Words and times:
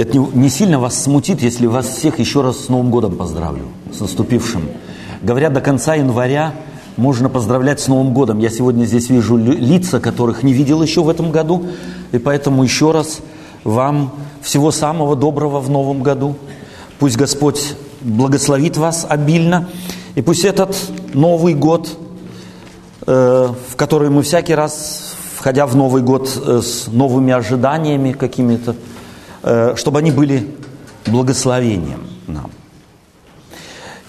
это 0.00 0.16
не, 0.16 0.48
сильно 0.48 0.80
вас 0.80 1.02
смутит, 1.02 1.42
если 1.42 1.66
вас 1.66 1.86
всех 1.86 2.18
еще 2.18 2.40
раз 2.40 2.56
с 2.56 2.68
Новым 2.70 2.90
годом 2.90 3.16
поздравлю, 3.16 3.64
с 3.94 4.00
наступившим. 4.00 4.62
Говорят, 5.20 5.52
до 5.52 5.60
конца 5.60 5.94
января 5.94 6.54
можно 6.96 7.28
поздравлять 7.28 7.80
с 7.80 7.86
Новым 7.86 8.14
годом. 8.14 8.38
Я 8.38 8.48
сегодня 8.48 8.86
здесь 8.86 9.10
вижу 9.10 9.36
лица, 9.36 10.00
которых 10.00 10.42
не 10.42 10.54
видел 10.54 10.80
еще 10.80 11.02
в 11.02 11.08
этом 11.10 11.30
году, 11.30 11.66
и 12.12 12.18
поэтому 12.18 12.62
еще 12.62 12.92
раз 12.92 13.18
вам 13.62 14.14
всего 14.40 14.70
самого 14.70 15.16
доброго 15.16 15.60
в 15.60 15.68
Новом 15.68 16.02
году. 16.02 16.34
Пусть 16.98 17.18
Господь 17.18 17.74
благословит 18.00 18.78
вас 18.78 19.04
обильно, 19.06 19.68
и 20.14 20.22
пусть 20.22 20.46
этот 20.46 20.74
Новый 21.12 21.52
год, 21.52 21.90
э, 23.06 23.48
в 23.68 23.76
который 23.76 24.08
мы 24.08 24.22
всякий 24.22 24.54
раз, 24.54 25.14
входя 25.36 25.66
в 25.66 25.76
Новый 25.76 26.00
год 26.00 26.30
э, 26.42 26.62
с 26.64 26.86
новыми 26.86 27.34
ожиданиями 27.34 28.12
какими-то, 28.12 28.76
чтобы 29.42 29.98
они 29.98 30.10
были 30.10 30.54
благословением 31.06 32.06
нам. 32.26 32.50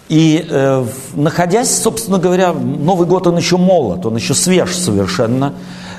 И 0.10 0.46
э, 0.50 0.86
находясь, 1.14 1.82
собственно 1.82 2.18
говоря, 2.18 2.52
Новый 2.52 3.08
год, 3.08 3.28
он 3.28 3.38
еще 3.38 3.56
молод, 3.58 4.06
он 4.06 4.18
еще 4.18 4.34
свеж 4.34 4.76
совершенно. 4.76 5.54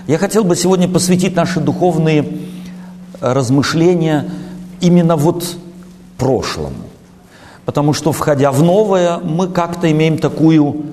Я 0.07 0.19
хотел 0.19 0.45
бы 0.45 0.55
сегодня 0.55 0.87
посвятить 0.87 1.34
наши 1.34 1.60
духовные 1.60 2.29
размышления 3.21 4.30
именно 4.80 5.16
вот 5.16 5.57
прошлому. 6.19 6.91
Потому 7.65 7.95
что, 7.95 8.12
входя 8.12 8.51
в 8.51 8.62
новое, 8.62 9.19
мы 9.19 9.49
как-то 9.49 9.91
имеем 9.91 10.19
такую, 10.19 10.85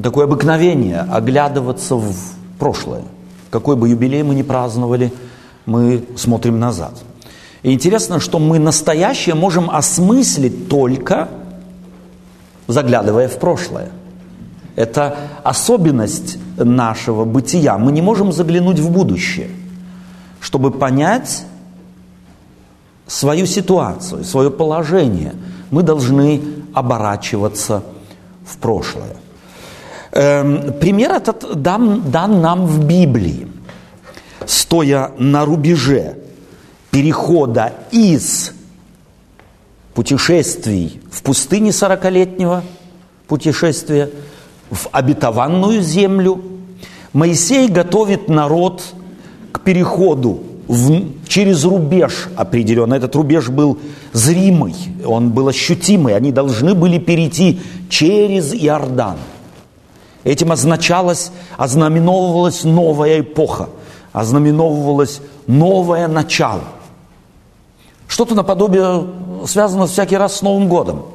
такое 0.00 0.26
обыкновение 0.26 1.00
оглядываться 1.00 1.96
в 1.96 2.14
прошлое. 2.58 3.02
Какой 3.50 3.74
бы 3.74 3.88
юбилей 3.88 4.22
мы 4.22 4.36
ни 4.36 4.42
праздновали, 4.42 5.12
мы 5.66 6.04
смотрим 6.16 6.60
назад– 6.60 6.94
и 7.62 7.72
интересно, 7.72 8.18
что 8.18 8.38
мы 8.38 8.58
настоящее 8.58 9.34
можем 9.34 9.70
осмыслить 9.70 10.68
только 10.68 11.28
заглядывая 12.66 13.28
в 13.28 13.38
прошлое. 13.38 13.90
Это 14.74 15.16
особенность 15.44 16.38
нашего 16.56 17.24
бытия. 17.24 17.78
Мы 17.78 17.92
не 17.92 18.02
можем 18.02 18.32
заглянуть 18.32 18.78
в 18.78 18.90
будущее, 18.90 19.50
чтобы 20.40 20.70
понять 20.70 21.44
свою 23.06 23.46
ситуацию, 23.46 24.24
свое 24.24 24.50
положение. 24.50 25.34
Мы 25.70 25.82
должны 25.82 26.40
оборачиваться 26.72 27.82
в 28.46 28.56
прошлое. 28.56 29.16
Эм, 30.12 30.72
пример 30.80 31.12
этот 31.12 31.60
дан, 31.60 32.10
дан 32.10 32.40
нам 32.40 32.66
в 32.66 32.84
Библии. 32.86 33.48
Стоя 34.46 35.12
на 35.18 35.44
рубеже 35.44 36.16
перехода 36.92 37.72
из 37.90 38.52
путешествий 39.94 41.00
в 41.10 41.22
пустыне 41.22 41.72
сорокалетнего 41.72 42.62
путешествия 43.26 44.10
в 44.70 44.88
обетованную 44.92 45.82
землю, 45.82 46.40
Моисей 47.14 47.68
готовит 47.68 48.28
народ 48.28 48.82
к 49.52 49.60
переходу 49.60 50.42
в, 50.68 51.26
через 51.26 51.64
рубеж 51.64 52.28
определенно. 52.36 52.94
Этот 52.94 53.16
рубеж 53.16 53.48
был 53.48 53.78
зримый, 54.12 54.74
он 55.04 55.30
был 55.30 55.48
ощутимый. 55.48 56.14
Они 56.14 56.30
должны 56.30 56.74
были 56.74 56.98
перейти 56.98 57.60
через 57.88 58.54
Иордан. 58.54 59.16
Этим 60.24 60.52
означалось, 60.52 61.32
ознаменовывалась 61.56 62.64
новая 62.64 63.20
эпоха, 63.20 63.70
ознаменовывалось 64.12 65.22
новое 65.46 66.06
начало– 66.06 66.64
что-то 68.12 68.34
наподобие 68.34 69.06
связано 69.46 69.86
всякий 69.86 70.18
раз 70.18 70.36
с 70.36 70.42
Новым 70.42 70.68
годом. 70.68 71.06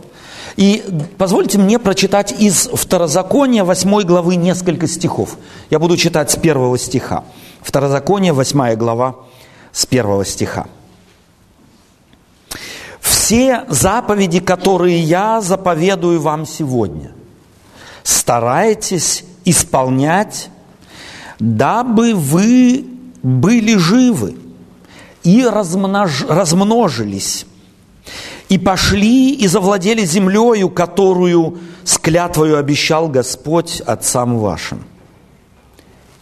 И 0.55 0.83
позвольте 1.19 1.59
мне 1.59 1.77
прочитать 1.77 2.31
из 2.31 2.67
Второзакония 2.73 3.63
8 3.63 4.01
главы 4.01 4.35
несколько 4.35 4.87
стихов. 4.87 5.37
Я 5.69 5.77
буду 5.77 5.95
читать 5.95 6.31
с 6.31 6.37
первого 6.37 6.75
стиха. 6.79 7.23
Второзаконие 7.61 8.33
8 8.33 8.73
глава 8.73 9.17
с 9.71 9.85
первого 9.85 10.25
стиха. 10.25 10.65
«Все 12.99 13.65
заповеди, 13.69 14.39
которые 14.39 14.99
я 14.99 15.39
заповедую 15.39 16.19
вам 16.19 16.47
сегодня, 16.47 17.11
старайтесь 18.01 19.23
исполнять, 19.45 20.49
дабы 21.37 22.15
вы 22.15 22.87
были 23.21 23.77
живы 23.77 24.46
и 25.27 25.43
размнож, 25.43 26.23
размножились, 26.29 27.45
и 28.47 28.57
пошли 28.57 29.33
и 29.33 29.45
завладели 29.47 30.05
землею, 30.05 30.69
которую 30.69 31.59
с 31.83 31.97
клятвою 31.97 32.57
обещал 32.57 33.09
Господь 33.09 33.81
отцам 33.81 34.39
вашим. 34.39 34.85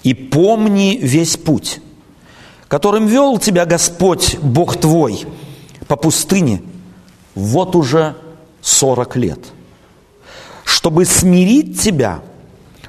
И 0.02 0.16
помни 0.16 0.98
весь 1.00 1.38
путь, 1.38 1.82
которым 2.68 3.06
вел 3.06 3.38
тебя 3.38 3.68
Господь, 3.68 4.40
Бог 4.42 4.78
твой, 4.78 5.28
по 5.88 5.98
пустыне, 5.98 6.64
вот 7.36 7.76
уже 7.76 8.16
сорок 8.64 9.16
лет, 9.16 9.40
чтобы 10.64 11.06
смирить 11.06 11.80
тебя, 11.80 12.22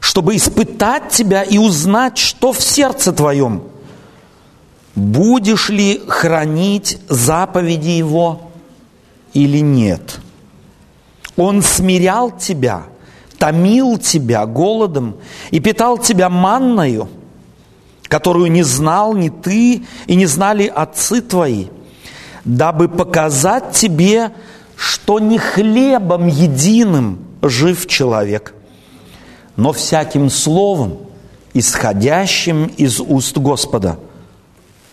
чтобы 0.01 0.35
испытать 0.37 1.11
тебя 1.11 1.43
и 1.43 1.59
узнать, 1.59 2.17
что 2.17 2.55
в 2.55 2.63
сердце 2.63 3.13
твоем– 3.13 3.65
будешь 4.97 5.69
ли 5.69 6.03
хранить 6.09 6.99
заповеди 7.09 7.91
Его 7.91 8.51
или 9.35 9.59
нет. 9.59 10.19
Он 11.37 11.63
смирял 11.63 12.31
тебя, 12.31 12.85
томил 13.39 13.99
тебя 13.99 14.47
голодом 14.47 15.17
и 15.51 15.61
питал 15.61 15.99
тебя 15.99 16.31
манною, 16.31 17.09
которую 18.05 18.51
не 18.51 18.63
знал 18.63 19.15
ни 19.15 19.29
ты 19.29 19.85
и 20.07 20.15
не 20.15 20.25
знали 20.25 20.67
отцы 20.67 21.21
твои, 21.21 21.67
дабы 22.47 22.89
показать 22.89 23.73
тебе, 23.73 24.33
что 24.77 25.21
не 25.21 25.39
хлебом 25.39 26.27
единым 26.27 27.19
жив 27.43 27.87
человек, 27.87 28.55
но 29.57 29.73
всяким 29.73 30.31
словом, 30.31 30.99
исходящим 31.53 32.67
из 32.79 32.99
уст 32.99 33.37
Господа– 33.37 33.99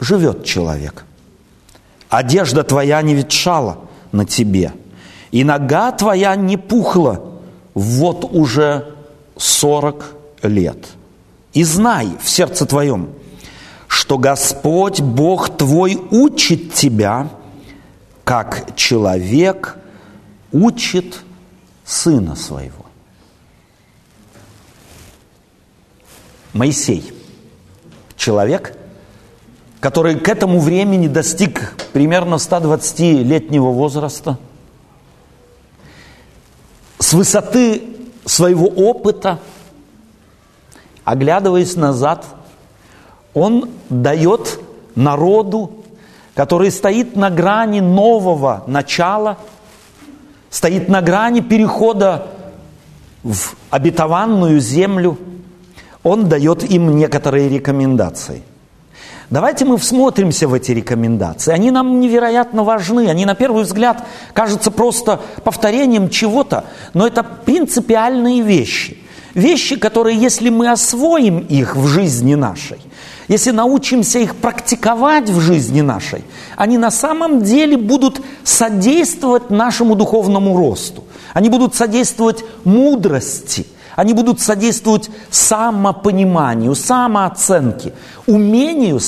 живет 0.03 0.44
человек. 0.44 1.06
Одежда 2.09 2.64
твоя 2.64 3.02
не 3.02 3.16
ветшала 3.16 3.80
на 4.12 4.25
тебе, 4.25 4.74
и 5.31 5.44
нога 5.44 5.91
твоя 5.91 6.36
не 6.36 6.58
пухла 6.58 7.24
вот 7.74 8.25
уже 8.31 8.94
сорок 9.36 10.16
лет. 10.44 10.78
И 11.53 11.64
знай 11.64 12.09
в 12.22 12.30
сердце 12.30 12.66
твоем, 12.66 13.09
что 13.88 14.18
Господь 14.18 15.02
Бог 15.02 15.58
твой 15.58 16.00
учит 16.12 16.74
тебя, 16.74 17.30
как 18.24 18.75
человек 18.75 19.78
учит 20.52 21.20
сына 21.84 22.35
своего. 22.35 22.85
Моисей, 26.53 27.12
человек– 28.16 28.78
который 29.84 30.16
к 30.18 30.30
этому 30.30 30.62
времени 30.62 31.08
достиг 31.08 31.74
примерно 31.92 32.36
120-летнего 32.36 33.70
возраста, 33.70 34.38
с 37.00 37.12
высоты 37.12 37.84
своего 38.24 38.68
опыта, 38.68 39.40
оглядываясь 41.04 41.76
назад, 41.76 42.26
он 43.34 43.72
дает 43.90 44.58
народу, 44.96 45.84
который 46.34 46.72
стоит 46.72 47.18
на 47.18 47.30
грани 47.30 47.82
нового 47.82 48.64
начала, 48.68 49.38
стоит 50.50 50.88
на 50.88 51.02
грани 51.02 51.41
перехода 51.41 52.28
в 53.22 53.53
обетованную 53.70 54.62
землю, 54.62 55.18
он 56.03 56.29
дает 56.29 56.64
им 56.64 56.96
некоторые 56.96 57.50
рекомендации– 57.50 58.44
Давайте 59.34 59.66
мы 59.66 59.80
всмотримся 59.80 60.47
в 60.47 60.53
эти 60.53 60.74
рекомендации. 60.74 61.52
Они 61.52 61.72
нам 61.72 62.00
невероятно 62.00 62.64
важны. 62.64 63.08
Они 63.09 63.26
на 63.26 63.34
первый 63.34 63.64
взгляд 63.64 64.06
кажутся 64.32 64.70
просто 64.70 65.22
повторением 65.44 66.12
чего-то, 66.12 66.66
но 66.94 67.08
это 67.08 67.24
принципиальные 67.24 68.44
вещи. 68.44 69.00
Вещи, 69.34 69.76
которые, 69.76 70.20
если 70.20 70.50
мы 70.50 70.70
освоим 70.70 71.40
их 71.40 71.76
в 71.76 71.88
жизни 71.88 72.35
нашей, 72.35 72.78
если 73.28 73.50
научимся 73.50 74.20
их 74.20 74.35
практиковать 74.35 75.32
в 75.32 75.40
жизни 75.40 75.82
нашей, 75.82 76.24
они 76.56 76.78
на 76.78 76.91
самом 76.91 77.41
деле 77.41 77.76
будут 77.76 78.22
содействовать 78.44 79.50
нашему 79.50 79.96
духовному 79.96 80.56
росту. 80.56 81.06
Они 81.34 81.50
будут 81.50 81.74
содействовать 81.74 82.46
мудрости– 82.66 83.66
Они 83.95 84.13
будут 84.13 84.41
содействовать 84.41 85.09
самопониманию, 85.29 86.73
самооценке, 86.73 87.93
умению 88.25 88.99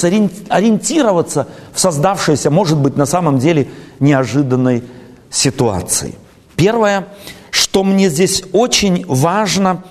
ориентироваться 0.49 1.47
в 1.73 1.79
создавшейся, 1.79 2.51
может 2.51 2.77
быть, 2.77 2.95
на 2.95 3.05
самом 3.05 3.39
деле 3.39 3.67
неожиданной 3.99 4.83
ситуации. 5.31 6.15
Первое, 6.55 7.07
что 7.49 7.83
мне 7.83 8.09
здесь 8.09 8.43
очень 8.53 9.05
важно, 9.07 9.83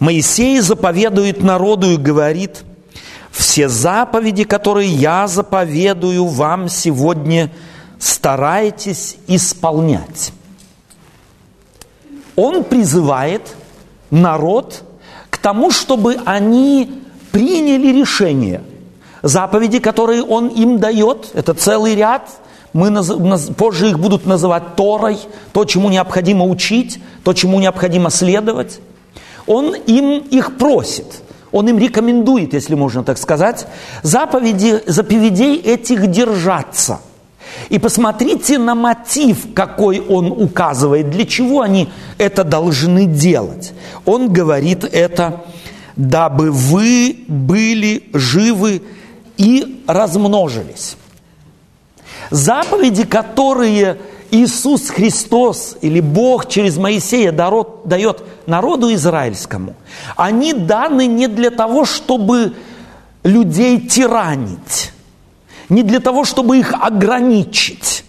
Моисей 0.00 0.58
заповедует 0.60 1.42
народу 1.42 1.92
и 1.92 1.96
говорит, 1.96 2.64
все 3.30 3.68
заповеди, 3.68 4.42
которые 4.42 4.88
я 4.90 5.28
заповедую 5.28 6.26
вам 6.26 6.68
сегодня, 6.68 7.50
старайтесь 8.00 9.16
исполнять. 9.28 10.32
Он 12.34 12.64
призывает 12.64 13.54
народ 14.12 14.84
к 15.30 15.38
тому, 15.38 15.72
чтобы 15.72 16.18
они 16.24 17.02
приняли 17.32 17.88
решение. 17.88 18.62
Заповеди, 19.22 19.80
которые 19.80 20.22
он 20.22 20.48
им 20.48 20.78
дает, 20.78 21.30
это 21.34 21.54
целый 21.54 21.96
ряд, 21.96 22.28
мы 22.72 22.92
позже 23.56 23.90
их 23.90 23.98
будут 23.98 24.26
называть 24.26 24.76
Торой, 24.76 25.18
то, 25.52 25.64
чему 25.64 25.88
необходимо 25.88 26.44
учить, 26.44 27.00
то, 27.24 27.32
чему 27.32 27.58
необходимо 27.58 28.10
следовать. 28.10 28.80
Он 29.46 29.74
им 29.74 30.18
их 30.18 30.56
просит, 30.58 31.22
он 31.50 31.68
им 31.68 31.78
рекомендует, 31.78 32.54
если 32.54 32.74
можно 32.74 33.02
так 33.02 33.18
сказать, 33.18 33.66
заповеди, 34.02 34.82
заповедей 34.86 35.56
этих 35.56 36.06
держаться– 36.08 37.00
и 37.68 37.78
посмотрите 37.78 38.58
на 38.58 38.74
мотив, 38.74 39.54
какой 39.54 40.00
он 40.00 40.30
указывает, 40.30 41.10
для 41.10 41.24
чего 41.26 41.60
они 41.60 41.88
это 42.18 42.44
должны 42.44 43.06
делать. 43.06 43.72
Он 44.04 44.32
говорит 44.32 44.84
это, 44.84 45.44
дабы 45.96 46.50
вы 46.50 47.24
были 47.28 48.04
живы 48.12 48.82
и 49.36 49.82
размножились. 49.86 50.96
Заповеди, 52.30 53.04
которые 53.04 53.98
Иисус 54.30 54.88
Христос 54.88 55.76
или 55.82 56.00
Бог 56.00 56.48
через 56.48 56.78
Моисея 56.78 57.32
дает 57.32 58.22
народу 58.46 58.92
израильскому, 58.94 59.74
они 60.16 60.54
даны 60.54 61.06
не 61.06 61.28
для 61.28 61.50
того, 61.50 61.84
чтобы 61.84 62.54
людей 63.24 63.86
тиранить, 63.86 64.92
не 65.72 65.82
для 65.82 66.00
того, 66.00 66.24
чтобы 66.24 66.58
их 66.58 66.74
ограничить, 66.74 68.04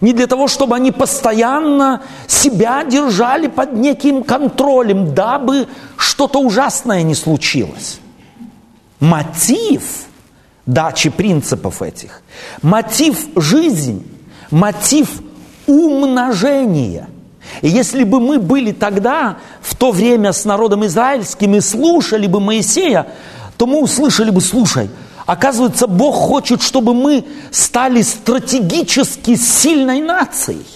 не 0.00 0.12
для 0.12 0.26
того, 0.26 0.48
чтобы 0.48 0.74
они 0.74 0.90
постоянно 0.90 2.02
себя 2.26 2.82
держали 2.84 3.46
под 3.46 3.74
неким 3.74 4.24
контролем, 4.24 5.14
дабы 5.14 5.68
что-то 5.96 6.40
ужасное 6.40 7.02
не 7.02 7.14
случилось. 7.14 8.00
Мотив 8.98 9.82
дачи 10.66 11.08
принципов 11.08 11.82
этих, 11.82 12.22
мотив 12.62 13.28
жизнь, 13.36 14.04
мотив 14.50 15.08
умножения. 15.68 17.08
И 17.62 17.68
если 17.68 18.02
бы 18.02 18.18
мы 18.18 18.40
были 18.40 18.72
тогда, 18.72 19.36
в 19.60 19.76
то 19.76 19.92
время 19.92 20.32
с 20.32 20.44
народом 20.44 20.84
израильским, 20.86 21.54
и 21.54 21.60
слушали 21.60 22.26
бы 22.26 22.40
Моисея, 22.40 23.06
то 23.56 23.66
мы 23.66 23.80
услышали 23.80 24.30
бы, 24.30 24.40
слушай, 24.40 24.90
Оказывается, 25.26 25.86
Бог 25.86 26.14
хочет, 26.14 26.62
чтобы 26.62 26.92
мы 26.94 27.24
стали 27.50 28.02
стратегически 28.02 29.36
сильной 29.36 30.00
нацией. 30.00 30.66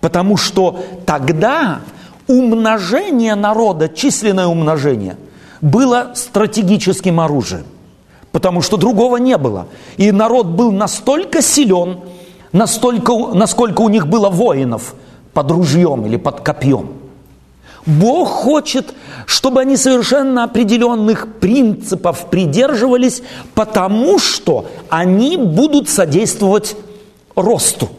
Потому 0.00 0.36
что 0.36 0.82
тогда 1.04 1.80
умножение 2.26 3.34
народа, 3.34 3.88
численное 3.88 4.46
умножение, 4.46 5.16
было 5.60 6.12
стратегическим 6.14 7.20
оружием. 7.20 7.66
Потому 8.32 8.62
что 8.62 8.78
другого 8.78 9.18
не 9.18 9.36
было. 9.36 9.68
И 9.98 10.10
народ 10.10 10.46
был 10.46 10.72
настолько 10.72 11.42
силен, 11.42 12.00
настолько, 12.52 13.14
насколько 13.34 13.82
у 13.82 13.90
них 13.90 14.06
было 14.06 14.30
воинов 14.30 14.94
под 15.34 15.50
ружьем 15.50 16.06
или 16.06 16.16
под 16.16 16.40
копьем– 16.40 16.94
Бог 17.84 18.28
хочет, 18.28 18.94
чтобы 19.26 19.60
они 19.60 19.76
совершенно 19.76 20.44
определенных 20.44 21.34
принципов 21.40 22.30
придерживались, 22.30 23.22
потому 23.54 24.18
что 24.18 24.66
они 24.88 25.36
будут 25.36 25.88
содействовать 25.88 26.76
росту, 27.34 27.90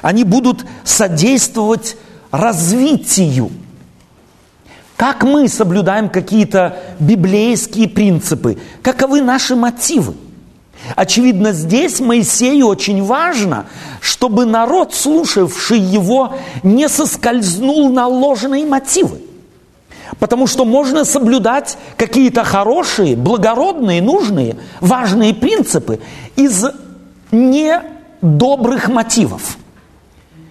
они 0.00 0.22
будут 0.24 0.64
содействовать 0.84 1.96
развитию. 2.30 3.50
Как 4.96 5.24
мы 5.24 5.48
соблюдаем 5.48 6.08
какие-то 6.08 6.78
библейские 7.00 7.88
принципы? 7.88 8.58
Каковы 8.82 9.20
наши 9.20 9.56
мотивы? 9.56 10.14
Очевидно, 10.94 11.52
здесь 11.52 11.98
Моисею 11.98 12.66
очень 12.66 13.02
важно, 13.02 13.66
чтобы 14.00 14.46
народ, 14.46 14.94
слушавший 14.94 15.80
его, 15.80 16.36
не 16.62 16.88
соскользнул 16.88 17.92
на 17.92 18.06
ложные 18.06 18.64
мотивы. 18.64 19.20
Потому 20.18 20.46
что 20.46 20.64
можно 20.64 21.04
соблюдать 21.04 21.78
какие-то 21.96 22.44
хорошие, 22.44 23.16
благородные, 23.16 24.02
нужные, 24.02 24.56
важные 24.80 25.34
принципы 25.34 26.00
из 26.36 26.64
недобрых 27.30 28.88
мотивов, 28.88 29.56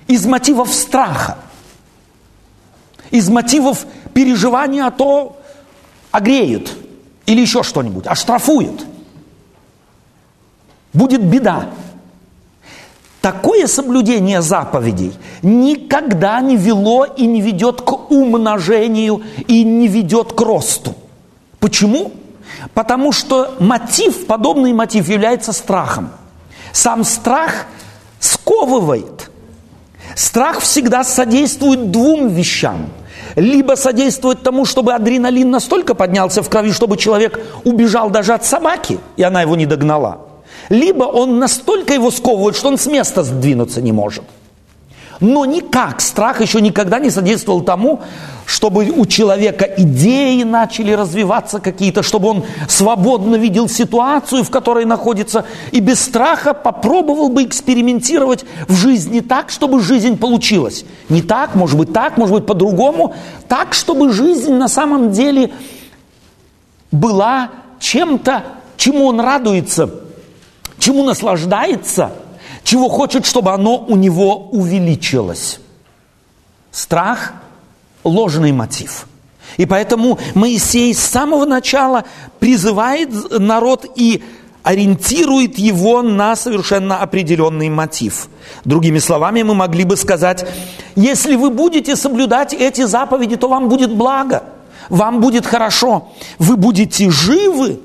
из 0.07 0.25
мотивов 0.25 0.73
страха, 0.73 1.37
из 3.11 3.29
мотивов 3.29 3.85
переживания, 4.13 4.85
а 4.85 4.91
то 4.91 5.39
огреют 6.11 6.75
или 7.25 7.41
еще 7.41 7.63
что-нибудь, 7.63 8.07
оштрафуют. 8.07 8.85
Будет 10.93 11.23
беда. 11.23 11.69
Такое 13.21 13.67
соблюдение 13.67 14.41
заповедей 14.41 15.13
никогда 15.43 16.41
не 16.41 16.57
вело 16.57 17.05
и 17.05 17.27
не 17.27 17.39
ведет 17.39 17.81
к 17.81 18.11
умножению 18.11 19.21
и 19.47 19.63
не 19.63 19.87
ведет 19.87 20.33
к 20.33 20.41
росту. 20.41 20.95
Почему? 21.59 22.13
Потому 22.73 23.11
что 23.11 23.53
мотив, 23.59 24.25
подобный 24.25 24.73
мотив 24.73 25.07
является 25.07 25.53
страхом. 25.53 26.09
Сам 26.71 27.03
страх 27.03 27.67
сковывает. 28.19 29.29
Страх 30.15 30.59
всегда 30.59 31.03
содействует 31.03 31.91
двум 31.91 32.29
вещам. 32.29 32.89
Либо 33.35 33.75
содействует 33.75 34.41
тому, 34.41 34.65
чтобы 34.65 34.93
адреналин 34.93 35.51
настолько 35.51 35.93
поднялся 35.93 36.41
в 36.41 36.49
крови, 36.49 36.71
чтобы 36.71 36.97
человек 36.97 37.39
убежал 37.65 38.09
даже 38.09 38.33
от 38.33 38.43
собаки, 38.45 38.99
и 39.15 39.21
она 39.21 39.43
его 39.43 39.55
не 39.55 39.67
догнала– 39.67 40.21
либо 40.71 41.03
он 41.03 41.37
настолько 41.37 41.93
его 41.93 42.11
сковывает, 42.11 42.55
что 42.55 42.69
он 42.69 42.77
с 42.77 42.85
места 42.85 43.23
сдвинуться 43.23 43.81
не 43.81 43.91
может. 43.91 44.23
Но 45.19 45.43
никак 45.45 45.99
страх 45.99 46.39
еще 46.39 46.61
никогда 46.61 46.97
не 46.97 47.09
содействовал 47.09 47.61
тому, 47.61 47.99
чтобы 48.45 48.85
у 48.85 49.05
человека 49.05 49.65
идеи 49.65 50.43
начали 50.43 50.93
развиваться 50.93 51.59
какие-то, 51.59 52.03
чтобы 52.03 52.29
он 52.29 52.45
свободно 52.69 53.35
видел 53.35 53.67
ситуацию, 53.67 54.45
в 54.45 54.49
которой 54.49 54.85
находится, 54.85 55.43
и 55.73 55.81
без 55.81 55.99
страха 55.99 56.53
попробовал 56.53 57.27
бы 57.27 57.43
экспериментировать 57.43 58.45
в 58.69 58.73
жизни 58.73 59.19
так, 59.19 59.49
чтобы 59.49 59.81
жизнь 59.81 60.17
получилась. 60.17 60.85
Не 61.09 61.21
так, 61.21 61.53
может 61.53 61.77
быть 61.77 61.91
так, 61.91 62.17
может 62.17 62.33
быть 62.33 62.45
по-другому, 62.45 63.13
так, 63.49 63.73
чтобы 63.73 64.11
жизнь 64.13 64.53
на 64.53 64.69
самом 64.69 65.11
деле 65.11 65.51
была 66.91 67.49
чем-то, 67.79 68.43
чему 68.77 69.07
он 69.07 69.19
радуется– 69.19 69.95
чему 70.81 71.03
наслаждается, 71.03 72.11
чего 72.63 72.89
хочет, 72.89 73.25
чтобы 73.25 73.51
оно 73.51 73.77
у 73.77 73.95
него 73.95 74.49
увеличилось. 74.51 75.59
Страх– 76.71 77.33
ложный 78.03 78.51
мотив. 78.51 79.07
И 79.57 79.65
поэтому 79.65 80.17
Моисей 80.33 80.93
с 80.93 80.99
самого 80.99 81.45
начала 81.45 82.05
призывает 82.39 83.09
народ 83.39 83.85
и 83.95 84.23
ориентирует 84.63 85.57
его 85.57 86.01
на 86.01 86.35
совершенно 86.35 86.99
определенный 86.99 87.69
мотив. 87.69 88.29
Другими 88.63 88.99
словами, 88.99 89.43
мы 89.43 89.55
могли 89.55 89.83
бы 89.83 89.97
сказать, 89.97 90.45
если 90.95 91.35
вы 91.35 91.49
будете 91.49 91.95
соблюдать 91.95 92.53
эти 92.53 92.85
заповеди, 92.85 93.35
то 93.35 93.47
вам 93.47 93.69
будет 93.69 93.93
благо, 93.93 94.43
вам 94.89 95.19
будет 95.19 95.45
хорошо, 95.45 96.09
вы 96.37 96.57
будете 96.57 97.09
живы, 97.09 97.79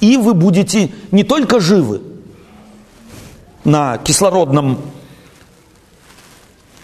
и 0.00 0.16
вы 0.16 0.34
будете 0.34 0.90
не 1.10 1.24
только 1.24 1.60
живы 1.60 2.02
на 3.64 3.98
кислородном 3.98 4.78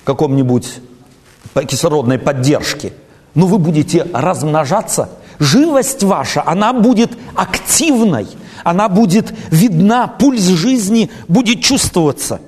каком-нибудь 0.04 0.80
кислородной 1.68 2.18
поддержке, 2.18 2.92
но 3.34 3.46
вы 3.46 3.58
будете 3.58 4.06
размножаться. 4.12 5.10
Живость 5.38 6.02
ваша, 6.02 6.42
она 6.44 6.72
будет 6.72 7.12
активной, 7.34 8.26
она 8.64 8.88
будет 8.88 9.32
видна, 9.50 10.06
пульс 10.06 10.42
жизни 10.42 11.10
будет 11.28 11.62
чувствоваться. 11.62 12.40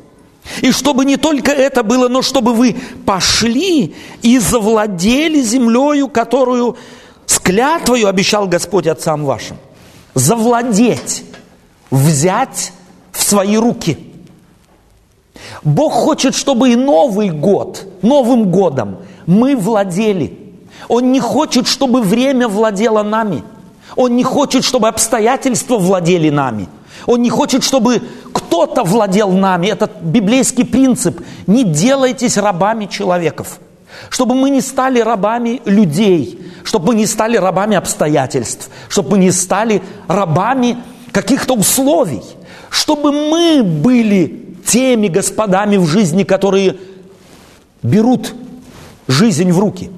И 0.61 0.73
чтобы 0.73 1.04
не 1.04 1.16
только 1.16 1.52
это 1.52 1.83
было, 1.83 2.09
но 2.09 2.21
чтобы 2.23 2.52
вы 2.54 2.76
пошли 3.06 3.94
и 4.23 4.38
завладели 4.38 5.40
землею, 5.40 6.09
которую 6.09 6.76
с 7.26 7.38
клятвою 7.38 8.09
обещал 8.09 8.47
Господь 8.47 8.87
отцам 8.87 9.25
вашим. 9.25 9.56
Завладеть, 10.14 11.25
взять 11.90 12.73
в 13.12 13.23
свои 13.23 13.56
руки. 13.56 13.99
Бог 15.62 15.92
хочет, 15.92 16.35
чтобы 16.35 16.73
и 16.73 16.76
Новый 16.76 17.30
год, 17.30 17.87
Новым 18.02 18.50
годом 18.50 18.99
мы 19.26 19.56
владели. 19.56 20.38
Он 20.88 21.12
не 21.12 21.21
хочет, 21.21 21.66
чтобы 21.66 22.02
время 22.02 22.49
владело 22.49 23.02
нами. 23.02 23.42
Он 23.97 24.16
не 24.16 24.25
хочет, 24.25 24.64
чтобы 24.64 24.88
обстоятельства 24.88 25.78
владели 25.78 26.30
нами. 26.30 26.68
Он 27.06 27.23
не 27.23 27.30
хочет, 27.30 27.62
чтобы 27.62 28.02
кто-то 28.33 28.83
владел 28.83 29.30
нами. 29.30 29.68
Это 29.68 29.90
библейский 30.00 30.64
принцип. 30.64 31.21
Не 31.47 31.64
делайтесь 31.64 32.37
рабами 32.37 32.87
человеков. 32.87 33.59
Чтобы 34.08 34.34
мы 34.34 34.50
не 34.50 34.60
стали 34.60 35.00
рабами 35.00 35.60
людей, 35.64 36.38
чтобы 36.64 36.88
мы 36.88 36.94
не 36.94 37.06
стали 37.06 37.36
рабами 37.36 37.76
обстоятельств, 37.76 38.70
чтобы 38.88 39.12
мы 39.12 39.18
не 39.18 39.30
стали 39.30 39.82
рабами 40.08 40.78
каких-то 41.12 41.54
условий, 41.54 42.22
чтобы 42.70 43.12
мы 43.12 43.62
были 43.62 44.56
теми 44.66 45.08
господами 45.08 45.76
в 45.76 45.86
жизни, 45.86 46.24
которые 46.24 46.76
берут 47.82 48.34
жизнь 49.06 49.52
в 49.52 49.58
руки, 49.58 49.90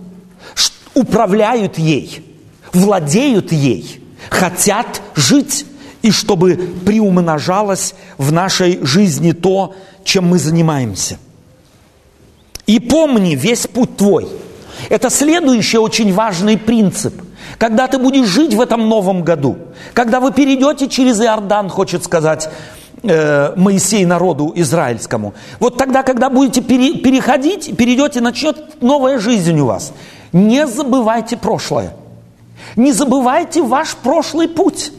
управляют 0.94 1.78
ей, 1.78 2.24
владеют 2.72 3.52
ей, 3.52 4.02
хотят 4.28 5.02
жить 5.14 5.66
и 6.02 6.10
чтобы 6.10 6.56
приумножалось 6.84 7.94
в 8.18 8.32
нашей 8.32 8.84
жизни 8.84 9.32
то, 9.32 9.74
чем 10.04 10.28
мы 10.28 10.38
занимаемся. 10.38 11.18
И 12.66 12.80
помни 12.80 13.34
весь 13.34 13.66
путь 13.66 13.96
твой. 13.96 14.28
Это 14.88 15.10
следующий 15.10 15.78
очень 15.78 16.12
важный 16.12 16.58
принцип. 16.58 17.14
Когда 17.58 17.86
ты 17.86 17.98
будешь 17.98 18.26
жить 18.26 18.54
в 18.54 18.60
этом 18.60 18.88
новом 18.88 19.22
году, 19.22 19.56
когда 19.94 20.20
вы 20.20 20.32
перейдете 20.32 20.88
через 20.88 21.20
Иордан, 21.20 21.68
хочет 21.68 22.04
сказать 22.04 22.50
э, 23.02 23.54
Моисей 23.56 24.04
народу 24.04 24.52
израильскому, 24.56 25.32
вот 25.60 25.78
тогда, 25.78 26.02
когда 26.02 26.28
будете 26.28 26.60
пере, 26.60 26.94
переходить, 26.94 27.76
перейдете, 27.76 28.20
начнет 28.20 28.82
новая 28.82 29.18
жизнь 29.18 29.58
у 29.60 29.66
вас. 29.66 29.92
Не 30.32 30.66
забывайте 30.66 31.36
прошлое. 31.36 31.94
Не 32.74 32.92
забывайте 32.92 33.62
ваш 33.62 33.94
прошлый 33.96 34.48
путь. 34.48 34.92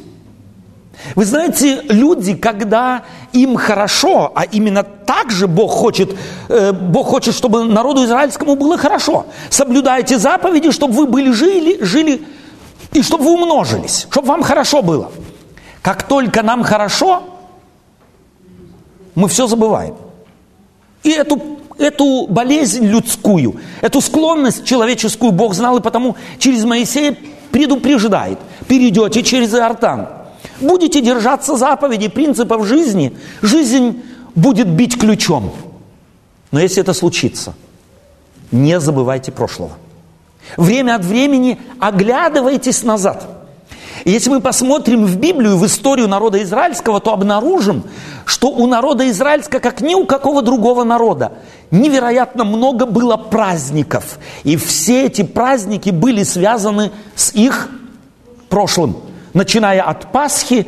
Вы 1.16 1.26
знаете, 1.26 1.82
люди, 1.90 2.36
когда 2.36 3.04
им 3.32 3.56
хорошо, 3.56 4.32
а 4.36 4.44
именно 4.44 4.84
так 4.84 5.32
же 5.32 5.48
Бог 5.48 5.72
хочет, 5.72 6.16
э, 6.50 6.72
Бог 6.72 7.08
хочет, 7.08 7.36
чтобы 7.36 7.66
народу 7.66 8.04
израильскому 8.06 8.56
было 8.56 8.78
хорошо. 8.78 9.26
Соблюдайте 9.50 10.18
заповеди, 10.18 10.72
чтобы 10.72 10.94
вы 10.94 11.06
были 11.06 11.32
жили, 11.32 11.84
жили 11.84 12.24
и 12.94 13.02
чтобы 13.02 13.26
вы 13.26 13.34
умножились, 13.34 14.08
чтобы 14.10 14.28
вам 14.28 14.44
хорошо 14.44 14.82
было. 14.82 15.12
Как 15.82 16.04
только 16.04 16.44
нам 16.44 16.64
хорошо, 16.64 17.24
мы 19.16 19.28
все 19.28 19.48
забываем. 19.48 19.96
И 21.04 21.12
эту, 21.12 21.42
эту 21.78 22.28
болезнь 22.28 22.86
людскую, 22.86 23.60
эту 23.82 24.02
склонность 24.02 24.66
человеческую 24.66 25.32
Бог 25.32 25.54
знал, 25.54 25.78
и 25.78 25.82
потому 25.82 26.16
через 26.40 26.66
Моисея 26.66 27.16
предупреждает. 27.52 28.40
Перейдете 28.68 29.24
через 29.24 29.54
Иордан– 29.54 30.10
будете 30.60 31.02
держаться 31.02 31.56
заповедей, 31.58 32.10
принципов 32.10 32.66
жизни, 32.66 33.16
жизнь 33.42 34.02
будет 34.36 34.68
бить 34.68 35.00
ключом. 35.00 35.52
Но 36.52 36.60
если 36.60 36.82
это 36.82 36.94
случится, 36.94 37.54
не 38.52 38.80
забывайте 38.80 39.32
прошлого. 39.32 39.72
Время 40.56 40.96
от 40.96 41.04
времени 41.04 41.60
оглядывайтесь 41.80 42.84
назад. 42.84 43.28
Если 44.06 44.30
мы 44.30 44.40
посмотрим 44.40 45.06
в 45.06 45.18
Библию, 45.18 45.58
в 45.58 45.66
историю 45.66 46.08
народа 46.08 46.42
израильского, 46.44 47.02
то 47.02 47.12
обнаружим, 47.12 47.84
что 48.26 48.50
у 48.50 48.68
народа 48.68 49.10
израильского, 49.10 49.60
как 49.60 49.82
ни 49.82 49.96
у 49.96 50.06
какого 50.06 50.42
другого 50.42 50.84
народа, 50.84 51.34
невероятно 51.72 52.46
много 52.46 52.86
было 52.86 53.18
праздников. 53.18 54.20
И 54.44 54.56
все 54.56 55.08
эти 55.08 55.24
праздники 55.24 55.90
были 55.90 56.24
связаны 56.24 56.92
с 57.16 57.34
их 57.34 57.70
прошлым 58.48 58.98
начиная 59.34 59.82
от 59.82 60.12
Пасхи 60.12 60.68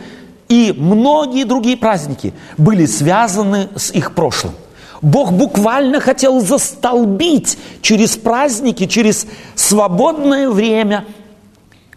и 0.49 0.73
многие 0.75 1.43
другие 1.43 1.77
праздники 1.77 2.33
были 2.57 2.85
связаны 2.85 3.69
с 3.75 3.91
их 3.91 4.13
прошлым. 4.15 4.53
Бог 5.01 5.31
буквально 5.31 6.01
хотел 6.01 6.41
застолбить 6.41 7.57
через 7.81 8.17
праздники, 8.17 8.85
через 8.85 9.27
свободное 9.55 10.49
время, 10.49 11.05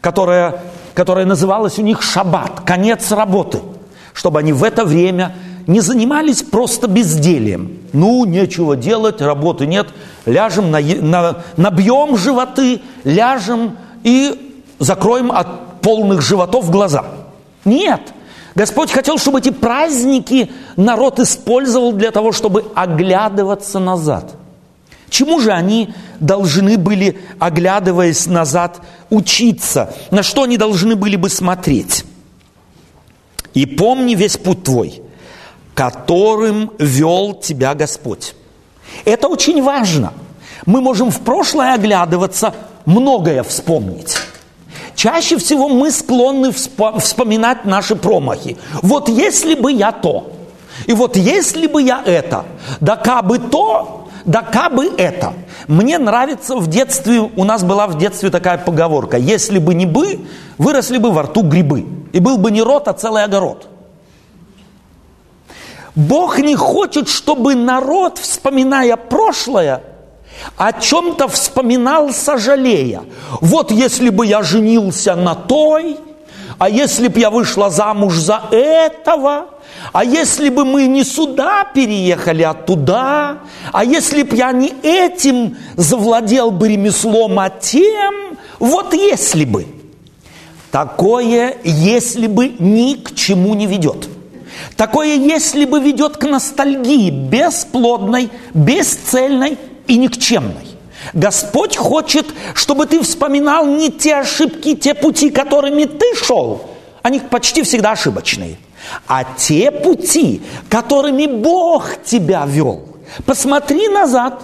которое, 0.01 0.63
которое 0.95 1.27
называлось 1.27 1.79
у 1.79 1.83
них 1.83 2.03
шаббат, 2.03 2.61
конец 2.61 3.11
работы, 3.11 3.61
чтобы 4.13 4.39
они 4.39 4.53
в 4.53 4.63
это 4.63 4.85
время 4.85 5.35
не 5.67 5.81
занимались 5.81 6.43
просто 6.43 6.87
бездельем. 6.87 7.79
Ну, 7.93 8.25
нечего 8.25 8.77
делать, 8.77 9.21
работы 9.21 9.67
нет, 9.67 9.89
ляжем, 10.27 10.71
на, 10.71 10.81
на, 10.81 11.43
набьем 11.57 12.17
животы, 12.17 12.83
ляжем 13.05 13.77
и 14.05 14.61
закроем 14.79 15.33
от 15.33 15.72
полных 15.83 16.23
животов 16.23 16.71
глаза. 16.71 17.05
Нет. 17.65 18.01
Господь 18.55 18.91
хотел, 18.91 19.19
чтобы 19.19 19.39
эти 19.39 19.51
праздники 19.51 20.51
народ 20.77 21.21
использовал 21.21 21.93
для 21.93 22.11
того, 22.11 22.33
чтобы 22.33 22.67
оглядываться 22.75 23.79
назад. 23.79 24.35
Чему 25.09 25.41
же 25.41 25.53
они 25.53 25.93
должны 26.21 26.79
были, 26.79 27.19
оглядываясь 27.39 28.27
назад, 28.27 28.81
учиться? 29.11 29.95
На 30.11 30.23
что 30.23 30.45
они 30.45 30.57
должны 30.57 30.97
были 30.97 31.17
бы 31.17 31.29
смотреть? 31.29 32.05
И 33.55 33.67
помни 33.67 34.15
весь 34.15 34.39
путь 34.39 34.65
твой, 34.65 35.03
которым 35.75 36.73
вел 36.79 37.35
тебя 37.35 37.75
Господь. 37.75 38.35
Это 39.05 39.29
очень 39.29 39.63
важно. 39.63 40.15
Мы 40.65 40.81
можем 40.81 41.11
в 41.11 41.21
прошлое 41.21 41.75
оглядываться, 41.75 42.55
многое 42.87 43.43
вспомнить. 43.43 44.17
Чаще 45.03 45.37
всего 45.37 45.69
мы 45.69 45.91
склонны 45.91 46.53
вспоминать 46.53 47.65
наши 47.65 47.97
промахи. 47.97 48.57
Вот 48.83 49.09
если 49.09 49.57
бы 49.57 49.73
я 49.73 49.91
то, 49.91 50.31
и 50.87 50.93
вот 50.93 51.17
если 51.17 51.67
бы 51.67 51.83
я 51.83 52.01
это, 52.05 52.45
да 52.81 52.95
кабы 52.95 53.41
то, 53.41 54.07
да 54.25 54.43
кабы 54.43 54.93
это. 54.97 55.33
Мне 55.67 55.99
нравится 55.99 56.55
в 56.55 56.69
детстве, 56.69 57.19
у 57.19 57.43
нас 57.43 57.65
была 57.65 57.89
в 57.89 57.99
детстве 57.99 58.31
такая 58.31 58.59
поговорка, 58.59 59.17
если 59.17 59.59
бы 59.59 59.75
не 59.75 59.87
бы, 59.87 60.21
выросли 60.57 60.99
бы 60.99 61.11
во 61.11 61.23
рту 61.23 61.43
грибы. 61.43 61.85
И 62.13 62.21
был 62.21 62.39
бы 62.39 62.53
не 62.53 62.63
рот, 62.63 62.87
а 62.87 62.93
целый 62.93 63.25
огород. 63.25 63.67
Бог 65.97 66.39
не 66.39 66.55
хочет, 66.55 67.09
чтобы 67.09 67.57
народ, 67.57 68.19
вспоминая 68.19 68.95
прошлое, 68.95 69.83
о 70.57 70.73
чем-то 70.73 71.29
вспоминал, 71.29 72.13
сожалея. 72.13 73.03
Вот 73.41 73.71
если 73.71 74.11
бы 74.11 74.27
я 74.27 74.43
женился 74.43 75.15
на 75.15 75.35
той, 75.35 75.97
а 76.59 76.69
если 76.69 77.09
бы 77.09 77.21
я 77.21 77.31
вышла 77.31 77.71
замуж 77.71 78.15
за 78.15 78.43
этого, 78.51 79.47
а 79.93 80.05
если 80.05 80.49
бы 80.49 80.65
мы 80.65 80.87
не 80.87 81.05
сюда 81.05 81.65
переехали, 81.65 82.43
а 82.43 82.55
туда, 82.55 83.39
а 83.73 83.85
если 83.85 84.23
бы 84.23 84.37
я 84.37 84.53
не 84.53 84.73
этим 84.83 85.57
завладел 85.77 86.51
бы 86.51 86.69
ремеслом, 86.69 87.39
а 87.39 87.51
тем, 87.51 88.39
вот 88.59 88.95
если 88.95 89.45
бы. 89.45 89.67
Такое, 90.71 91.57
если 91.65 92.27
бы, 92.27 92.55
ни 92.59 92.95
к 92.95 93.15
чему 93.15 93.55
не 93.55 93.67
ведет. 93.67 94.09
Такое, 94.77 95.17
если 95.17 95.67
бы, 95.67 95.81
ведет 95.81 96.17
к 96.17 96.25
ностальгии, 96.25 97.11
бесплодной, 97.11 98.31
бесцельной, 98.55 99.59
и 99.87 99.97
никчемной. 99.97 100.73
Господь 101.13 101.77
хочет, 101.77 102.27
чтобы 102.55 102.87
ты 102.87 103.03
вспоминал 103.03 103.67
не 103.67 103.91
те 103.91 104.17
ошибки, 104.17 104.75
те 104.75 104.95
пути, 104.95 105.31
которыми 105.31 105.85
ты 105.85 106.15
шел. 106.15 106.71
Они 107.03 107.19
почти 107.19 107.63
всегда 107.63 107.93
ошибочные. 107.93 108.57
А 109.07 109.25
те 109.25 109.71
пути, 109.71 110.43
которыми 110.69 111.27
Бог 111.27 112.03
тебя 112.05 112.45
вел. 112.47 112.83
Посмотри 113.27 113.89
назад 113.89 114.43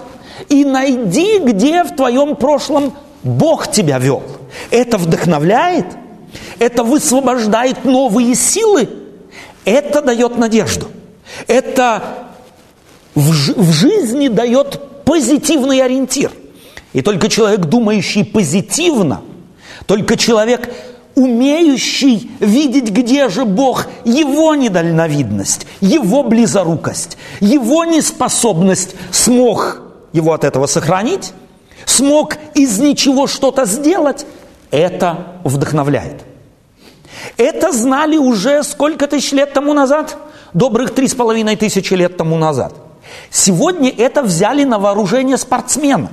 и 0.49 0.63
найди, 0.65 1.39
где 1.39 1.83
в 1.83 1.95
твоем 1.95 2.35
прошлом 2.35 2.93
Бог 3.23 3.71
тебя 3.71 3.97
вел. 3.97 4.23
Это 4.71 4.97
вдохновляет, 4.97 5.85
это 6.59 6.83
высвобождает 6.83 7.85
новые 7.85 8.35
силы, 8.35 8.89
это 9.65 10.01
дает 10.01 10.37
надежду. 10.37 10.87
Это 11.47 12.03
в, 13.15 13.31
в 13.31 13.71
жизни 13.71 14.27
дает 14.27 14.88
позитивный 15.09 15.81
ориентир. 15.81 16.31
И 16.93 17.01
только 17.01 17.29
человек, 17.29 17.61
думающий 17.61 18.23
позитивно, 18.23 19.21
только 19.87 20.15
человек, 20.17 20.71
умеющий 21.15 22.29
видеть, 22.39 22.91
где 22.91 23.27
же 23.27 23.45
Бог, 23.45 23.87
его 24.05 24.53
недальновидность, 24.53 25.65
его 25.81 26.21
близорукость, 26.21 27.17
его 27.39 27.85
неспособность 27.85 28.93
смог 29.11 29.81
его 30.13 30.31
от 30.31 30.43
этого 30.43 30.67
сохранить, 30.67 31.33
смог 31.85 32.35
из 32.53 32.77
ничего 32.77 33.25
что-то 33.25 33.65
сделать, 33.65 34.27
это 34.69 35.39
вдохновляет. 35.43 36.21
Это 37.35 37.71
знали 37.71 38.17
уже 38.17 38.61
сколько 38.61 39.07
тысяч 39.07 39.31
лет 39.31 39.53
тому 39.53 39.73
назад? 39.73 40.17
Добрых 40.53 40.93
три 40.93 41.07
с 41.07 41.15
половиной 41.15 41.55
тысячи 41.55 41.95
лет 41.95 42.15
тому 42.15 42.37
назад. 42.37 42.88
Сегодня 43.29 43.89
это 43.89 44.23
взяли 44.23 44.63
на 44.63 44.79
вооружение 44.79 45.37
спортсмены. 45.37 46.09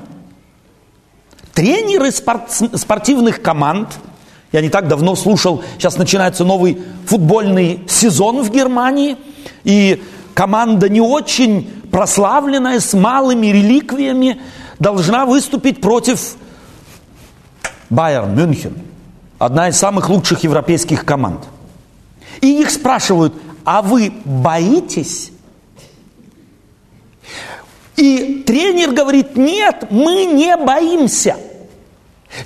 Тренеры 1.54 2.10
спорт, 2.10 2.50
спортивных 2.74 3.40
команд, 3.40 3.88
я 4.52 4.60
не 4.60 4.68
так 4.68 4.88
давно 4.88 5.16
слушал, 5.16 5.62
сейчас 5.78 5.96
начинается 5.96 6.44
новый 6.44 6.78
футбольный 7.06 7.80
сезон 7.88 8.42
в 8.42 8.50
Германии, 8.50 9.16
и 9.64 10.02
команда 10.34 10.88
не 10.88 11.00
очень 11.00 11.70
прославленная, 11.90 12.80
с 12.80 12.92
малыми 12.92 13.46
реликвиями, 13.46 14.40
должна 14.78 15.24
выступить 15.24 15.80
против 15.80 16.36
Байерн 17.88 18.34
Мюнхен, 18.34 18.76
одна 19.38 19.68
из 19.68 19.78
самых 19.78 20.10
лучших 20.10 20.44
европейских 20.44 21.04
команд. 21.04 21.40
И 22.40 22.60
их 22.60 22.70
спрашивают, 22.70 23.34
а 23.64 23.80
вы 23.82 24.12
боитесь? 24.24 25.32
И 27.96 28.44
тренер 28.46 28.92
говорит, 28.92 29.36
нет, 29.36 29.86
мы 29.90 30.26
не 30.26 30.56
боимся. 30.56 31.36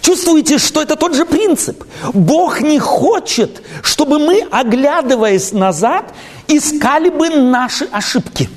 Чувствуете, 0.00 0.58
что 0.58 0.82
это 0.82 0.94
тот 0.94 1.14
же 1.14 1.24
принцип? 1.24 1.84
Бог 2.14 2.60
не 2.60 2.78
хочет, 2.78 3.62
чтобы 3.82 4.18
мы, 4.18 4.46
оглядываясь 4.50 5.52
назад, 5.52 6.14
искали 6.46 7.08
бы 7.08 7.30
наши 7.30 7.88
ошибки, 7.90 8.48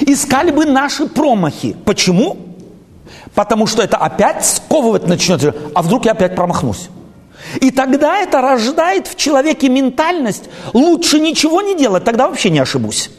искали 0.00 0.50
бы 0.50 0.64
наши 0.64 1.06
промахи. 1.06 1.76
Почему? 1.84 2.38
Потому 3.34 3.66
что 3.66 3.82
это 3.82 3.98
опять 3.98 4.46
сковывать 4.46 5.06
начнет, 5.06 5.54
а 5.74 5.82
вдруг 5.82 6.06
я 6.06 6.12
опять 6.12 6.34
промахнусь. 6.34 6.88
И 7.60 7.70
тогда 7.70 8.18
это 8.18 8.40
рождает 8.40 9.06
в 9.06 9.16
человеке 9.16 9.68
ментальность, 9.68 10.44
лучше 10.72 11.20
ничего 11.20 11.62
не 11.62 11.76
делать, 11.76 12.04
тогда 12.04 12.28
вообще 12.28 12.50
не 12.50 12.58
ошибусь. 12.58 13.10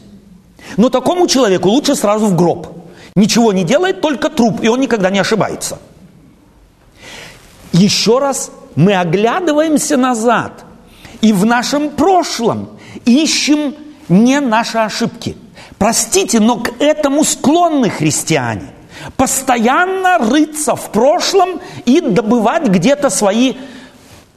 Но 0.76 0.88
такому 0.88 1.26
человеку 1.26 1.68
лучше 1.68 1.94
сразу 1.94 2.26
в 2.26 2.36
гроб. 2.36 2.68
Ничего 3.14 3.52
не 3.52 3.64
делает, 3.64 4.00
только 4.00 4.28
труп, 4.28 4.60
и 4.62 4.68
он 4.68 4.80
никогда 4.80 5.10
не 5.10 5.18
ошибается. 5.18 5.78
Еще 7.72 8.18
раз 8.18 8.50
мы 8.76 8.94
оглядываемся 8.94 9.96
назад 9.96 10.64
и 11.20 11.32
в 11.32 11.44
нашем 11.44 11.90
прошлом 11.90 12.70
ищем 13.04 13.74
не 14.08 14.40
наши 14.40 14.78
ошибки. 14.78 15.36
Простите, 15.78 16.40
но 16.40 16.58
к 16.58 16.72
этому 16.78 17.24
склонны 17.24 17.90
христиане. 17.90 18.72
Постоянно 19.16 20.18
рыться 20.18 20.76
в 20.76 20.90
прошлом 20.90 21.60
и 21.84 22.00
добывать 22.00 22.64
где-то 22.64 23.08
свои 23.08 23.54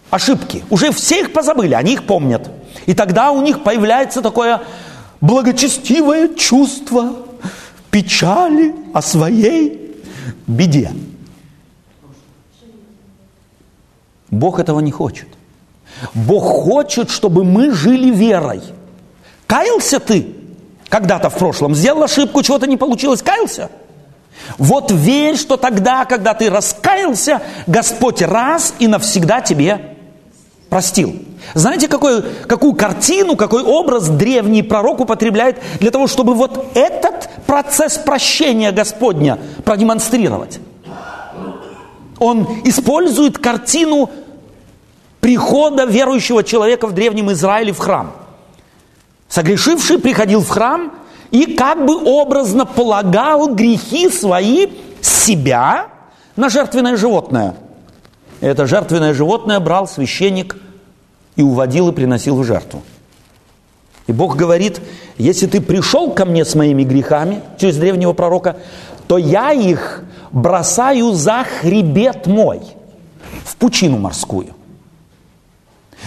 ошибки. 0.10 0.64
Уже 0.70 0.92
все 0.92 1.22
их 1.22 1.34
позабыли, 1.34 1.74
они 1.74 1.94
их 1.94 2.06
помнят. 2.06 2.50
И 2.86 2.94
тогда 2.94 3.32
у 3.32 3.42
них 3.42 3.64
появляется 3.64 4.22
такое 4.22 4.62
благочестивое 5.24 6.36
чувство 6.36 7.16
печали 7.90 8.76
о 8.94 9.02
своей 9.02 9.96
беде. 10.46 10.92
Бог 14.30 14.60
этого 14.60 14.82
не 14.82 14.92
хочет. 14.92 15.30
Бог 16.14 16.44
хочет, 16.44 17.10
чтобы 17.10 17.46
мы 17.46 17.72
жили 17.72 18.12
верой. 18.12 18.62
Каялся 19.48 20.02
ты 20.02 20.28
когда-то 20.90 21.30
в 21.30 21.38
прошлом, 21.38 21.74
сделал 21.74 22.04
ошибку, 22.04 22.44
чего-то 22.44 22.68
не 22.68 22.76
получилось, 22.76 23.22
каялся? 23.22 23.70
Вот 24.58 24.92
верь, 24.92 25.38
что 25.38 25.56
тогда, 25.56 26.04
когда 26.04 26.34
ты 26.34 26.50
раскаялся, 26.50 27.42
Господь 27.66 28.22
раз 28.22 28.74
и 28.78 28.88
навсегда 28.88 29.40
тебе 29.40 29.93
простил. 30.74 31.16
Знаете, 31.54 31.88
какой, 31.88 32.24
какую 32.48 32.74
картину, 32.74 33.36
какой 33.36 33.62
образ 33.62 34.10
древний 34.10 34.64
пророк 34.64 35.02
употребляет 35.02 35.62
для 35.80 35.92
того, 35.92 36.08
чтобы 36.08 36.34
вот 36.34 36.72
этот 36.74 37.30
процесс 37.46 38.00
прощения 38.00 38.72
Господня 38.72 39.38
продемонстрировать? 39.66 40.60
Он 42.18 42.48
использует 42.64 43.38
картину 43.38 44.10
прихода 45.20 45.86
верующего 45.86 46.44
человека 46.44 46.88
в 46.88 46.94
Древнем 46.94 47.32
Израиле 47.34 47.72
в 47.72 47.78
храм. 47.78 48.14
Согрешивший 49.30 50.00
приходил 50.00 50.42
в 50.42 50.50
храм 50.50 50.92
и 51.30 51.54
как 51.54 51.86
бы 51.86 52.04
образно 52.04 52.66
полагал 52.66 53.54
грехи 53.54 54.10
свои 54.10 54.70
себя 55.02 55.90
на 56.36 56.50
жертвенное 56.50 56.98
животное. 56.98 57.54
Это 58.44 58.68
жертвенное 58.68 59.14
животное 59.14 59.58
брал 59.62 59.88
священник 59.88 60.58
и 61.38 61.42
уводил 61.42 61.88
и 61.88 61.92
приносил 61.94 62.36
в 62.36 62.44
жертву. 62.44 62.84
И 64.06 64.12
Бог 64.12 64.36
говорит, 64.36 64.82
если 65.18 65.48
ты 65.48 65.62
пришел 65.62 66.12
ко 66.12 66.26
мне 66.26 66.44
с 66.44 66.54
моими 66.54 66.84
грехами 66.84 67.40
через 67.58 67.78
древнего 67.78 68.12
пророка, 68.12 68.58
то 69.08 69.18
я 69.18 69.54
их 69.54 70.04
бросаю 70.34 71.14
за 71.14 71.46
хребет 71.46 72.28
мой 72.28 72.60
в 73.46 73.56
пучину 73.56 73.98
морскую. 73.98 74.54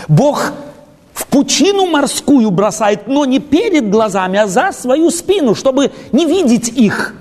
Бог 0.07 0.53
в 1.14 1.27
пучину 1.29 1.87
морскую 1.87 2.51
бросает, 2.51 3.07
но 3.07 3.25
не 3.25 3.38
перед 3.38 3.88
глазами, 3.88 4.38
а 4.38 4.46
за 4.46 4.72
свою 4.72 5.11
спину, 5.11 5.55
чтобы 5.55 5.90
не 6.12 6.27
видеть 6.27 6.68
их. 6.68 7.14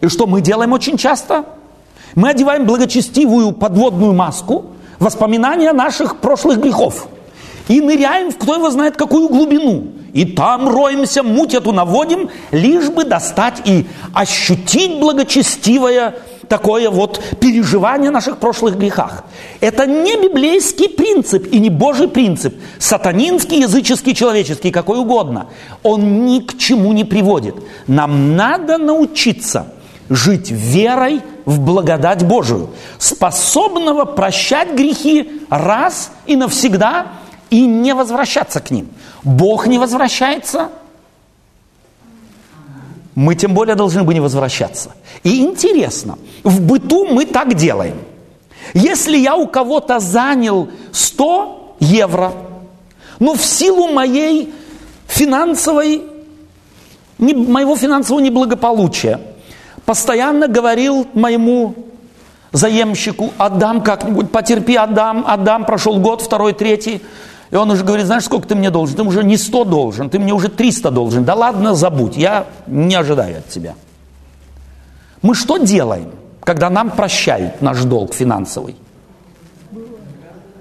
И 0.00 0.06
что 0.06 0.28
мы 0.28 0.40
делаем 0.40 0.70
очень 0.70 0.96
часто? 0.96 1.44
Мы 2.14 2.30
одеваем 2.30 2.66
благочестивую 2.66 3.52
подводную 3.52 4.12
маску, 4.12 4.66
воспоминания 4.98 5.72
наших 5.72 6.18
прошлых 6.18 6.58
грехов. 6.60 7.08
И 7.68 7.80
ныряем 7.80 8.30
в 8.30 8.36
кто 8.36 8.54
его 8.54 8.70
знает 8.70 8.96
какую 8.96 9.28
глубину. 9.28 9.84
И 10.12 10.26
там 10.26 10.68
роемся, 10.68 11.22
муть 11.22 11.54
эту 11.54 11.72
наводим, 11.72 12.28
лишь 12.50 12.90
бы 12.90 13.04
достать 13.04 13.62
и 13.64 13.86
ощутить 14.12 15.00
благочестивое 15.00 16.16
такое 16.48 16.90
вот 16.90 17.22
переживание 17.40 18.10
наших 18.10 18.36
прошлых 18.36 18.76
грехах. 18.76 19.24
Это 19.60 19.86
не 19.86 20.16
библейский 20.20 20.90
принцип 20.90 21.46
и 21.50 21.58
не 21.58 21.70
Божий 21.70 22.08
принцип, 22.08 22.54
сатанинский, 22.78 23.60
языческий, 23.60 24.14
человеческий, 24.14 24.70
какой 24.70 24.98
угодно. 24.98 25.46
Он 25.82 26.26
ни 26.26 26.40
к 26.40 26.58
чему 26.58 26.92
не 26.92 27.04
приводит. 27.04 27.54
Нам 27.86 28.36
надо 28.36 28.76
научиться 28.76 29.72
жить 30.08 30.50
верой 30.50 31.22
в 31.44 31.60
благодать 31.60 32.24
Божию, 32.24 32.70
способного 32.98 34.04
прощать 34.04 34.74
грехи 34.74 35.42
раз 35.50 36.12
и 36.26 36.36
навсегда 36.36 37.06
и 37.50 37.66
не 37.66 37.94
возвращаться 37.94 38.60
к 38.60 38.70
ним. 38.70 38.88
Бог 39.22 39.66
не 39.66 39.78
возвращается– 39.78 40.68
мы 43.14 43.34
тем 43.34 43.54
более 43.54 43.74
должны 43.74 44.04
бы 44.04 44.14
не 44.14 44.20
возвращаться. 44.20 44.92
И 45.22 45.40
интересно, 45.40 46.18
в 46.42 46.60
быту 46.60 47.04
мы 47.06 47.26
так 47.26 47.54
делаем. 47.54 47.98
Если 48.74 49.18
я 49.18 49.36
у 49.36 49.46
кого-то 49.46 49.98
занял 49.98 50.68
100 50.92 51.76
евро, 51.80 52.32
но 53.18 53.34
в 53.34 53.44
силу 53.44 53.88
моей 53.92 54.52
финансовой, 55.06 56.02
моего 57.18 57.76
финансового 57.76 58.22
неблагополучия, 58.22 59.20
постоянно 59.84 60.48
говорил 60.48 61.06
моему 61.14 61.74
заемщику, 62.52 63.32
отдам 63.38 63.82
как-нибудь, 63.82 64.30
потерпи, 64.30 64.76
отдам, 64.76 65.24
отдам, 65.26 65.64
прошел 65.64 65.98
год, 65.98 66.22
второй, 66.22 66.52
третий– 66.52 67.02
и 67.52 67.54
он 67.54 67.70
уже 67.70 67.84
говорит, 67.84 68.06
знаешь, 68.06 68.24
сколько 68.24 68.48
ты 68.48 68.54
мне 68.54 68.70
должен? 68.70 68.96
Ты 68.96 69.02
уже 69.02 69.22
не 69.22 69.36
100 69.36 69.64
должен, 69.64 70.08
ты 70.08 70.18
мне 70.18 70.32
уже 70.32 70.48
300 70.48 70.90
должен. 70.90 71.24
Да 71.24 71.34
ладно, 71.34 71.74
забудь, 71.74 72.16
я 72.16 72.46
не 72.66 72.94
ожидаю 72.94 73.38
от 73.38 73.48
тебя. 73.50 73.74
Мы 75.20 75.34
что 75.34 75.58
делаем, 75.58 76.12
когда 76.40 76.70
нам 76.70 76.90
прощают 76.90 77.60
наш 77.60 77.84
долг 77.84 78.14
финансовый? 78.14 78.74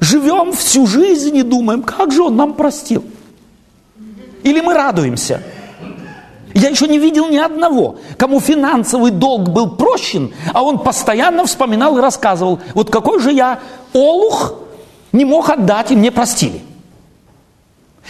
Живем 0.02 0.52
всю 0.52 0.86
жизнь 0.86 1.38
и 1.38 1.44
думаем, 1.44 1.82
как 1.82 2.12
же 2.12 2.24
он 2.24 2.36
нам 2.36 2.56
простил? 2.56 3.06
Или 4.44 4.60
мы 4.60 4.74
радуемся? 4.74 5.44
Я 6.54 6.70
еще 6.70 6.88
не 6.88 7.00
видел 7.00 7.30
ни 7.30 7.38
одного, 7.38 7.98
кому 8.18 8.40
финансовый 8.40 9.12
долг 9.12 9.50
был 9.50 9.76
прощен, 9.76 10.34
а 10.54 10.64
он 10.64 10.80
постоянно 10.80 11.46
вспоминал 11.46 11.98
и 11.98 12.02
рассказывал, 12.02 12.60
вот 12.74 12.90
какой 12.90 13.20
же 13.20 13.32
я 13.32 13.60
олух 13.94 14.56
не 15.12 15.26
мог 15.26 15.50
отдать, 15.50 15.92
и 15.92 15.96
мне 15.96 16.12
простили. 16.12 16.62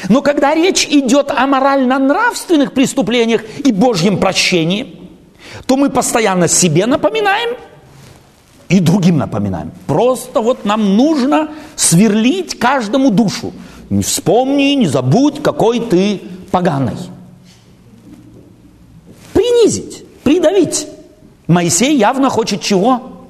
Но 0.10 0.22
когда 0.22 0.56
речь 0.56 0.86
идет 0.86 1.32
о 1.32 1.46
морально-нравственных 1.48 2.74
преступлениях 2.74 3.44
и 3.64 3.72
Божьем 3.72 4.20
прощении, 4.20 4.98
то 5.68 5.76
мы 5.76 5.90
постоянно 5.90 6.48
себе 6.48 6.86
напоминаем 6.86 7.58
И 8.70 8.80
другим 8.80 9.18
напоминаем. 9.18 9.72
Просто 9.86 10.40
вот 10.40 10.64
нам 10.64 10.96
нужно 10.96 11.50
сверлить 11.76 12.58
каждому 12.58 13.12
душу. 13.12 13.52
Не 13.90 14.02
вспомни, 14.02 14.76
не 14.76 14.88
забудь, 14.88 15.44
какой 15.44 15.82
ты 15.82 16.22
поганый. 16.52 16.96
Принизить, 19.52 20.06
придавить. 20.24 20.88
Моисей 21.48 21.98
явно 21.98 22.30
хочет 22.30 22.62
чего? 22.62 23.26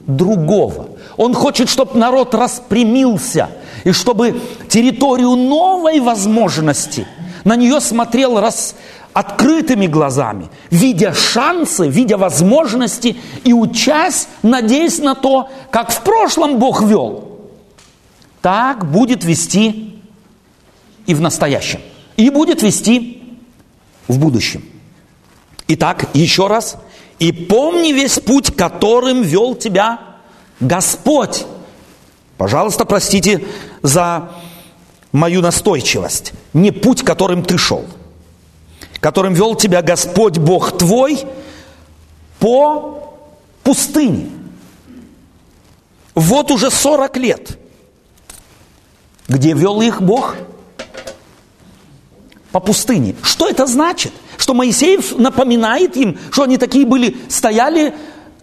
Другого. 0.00 0.88
Он 1.16 1.34
хочет, 1.34 1.68
чтобы 1.68 1.98
народ 1.98 2.34
распрямился, 2.34 3.50
и 3.84 3.92
чтобы 3.92 4.40
территорию 4.68 5.30
новой 5.30 6.00
возможности 6.00 7.06
на 7.44 7.56
нее 7.56 7.80
смотрел 7.80 8.40
рас, 8.40 8.74
открытыми 9.12 9.86
глазами, 9.86 10.48
видя 10.70 11.12
шансы, 11.12 11.86
видя 11.86 12.16
возможности 12.16 13.16
и 13.44 13.52
учась, 13.52 14.28
надеясь 14.42 14.98
на 15.00 15.14
то, 15.14 15.50
как 15.70 15.90
в 15.90 16.02
прошлом 16.02 16.58
Бог 16.58 16.82
вел, 16.82 17.28
так 18.40 18.90
будет 18.90 19.22
вести 19.24 20.00
и 21.06 21.14
в 21.14 21.20
настоящем, 21.20 21.80
и 22.16 22.30
будет 22.30 22.62
вести 22.62 23.22
в 24.08 24.18
будущем. 24.18 24.71
Итак, 25.74 26.08
еще 26.14 26.46
раз, 26.46 26.76
и 27.18 27.32
помни 27.32 27.92
весь 27.92 28.18
путь, 28.18 28.54
которым 28.54 29.22
вел 29.22 29.54
тебя 29.54 30.00
Господь. 30.60 31.46
Пожалуйста, 32.36 32.84
простите 32.84 33.46
за 33.82 34.30
мою 35.12 35.40
настойчивость. 35.40 36.32
Не 36.52 36.70
путь, 36.70 37.02
которым 37.02 37.44
ты 37.44 37.58
шел– 37.58 37.84
которым 39.02 39.34
вел 39.34 39.56
тебя 39.56 39.82
Господь 39.82 40.38
Бог 40.38 40.78
твой 40.78 41.18
по 42.38 43.16
пустыне. 43.64 44.30
Вот 46.14 46.52
уже 46.52 46.70
40 46.70 47.16
лет. 47.16 47.58
Где 49.26 49.54
вел 49.54 49.80
их 49.80 50.00
Бог? 50.00 50.36
По 52.52 52.60
пустыне. 52.60 53.16
Что 53.22 53.48
это 53.48 53.66
значит? 53.66 54.12
Что 54.36 54.54
Моисеев 54.54 55.18
напоминает 55.18 55.96
им, 55.96 56.18
что 56.30 56.42
они 56.42 56.58
такие 56.58 56.86
были, 56.86 57.16
стояли, 57.28 57.94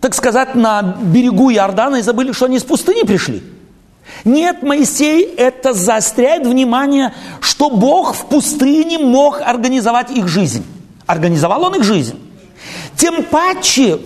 так 0.02 0.16
сказать, 0.16 0.56
на 0.56 0.82
берегу 0.82 1.52
Иордана 1.52 1.98
и 1.98 2.02
забыли, 2.02 2.32
что 2.32 2.46
они 2.46 2.60
с 2.60 2.64
пустыни 2.64 3.06
пришли. 3.06 3.44
Нет, 4.26 4.64
Моисей 4.64 5.24
это 5.24 5.74
заостряет 5.74 6.46
внимание, 6.46 7.14
что 7.40 7.70
Бог 7.70 8.16
в 8.16 8.26
пустыне 8.26 8.98
мог 8.98 9.42
организовать 9.42 10.12
их 10.12 10.28
жизнь. 10.28 10.66
Организовал 11.06 11.64
он 11.64 11.76
их 11.76 11.84
жизнь. 11.84 12.20
Тем 12.98 13.24
паче 13.24 14.00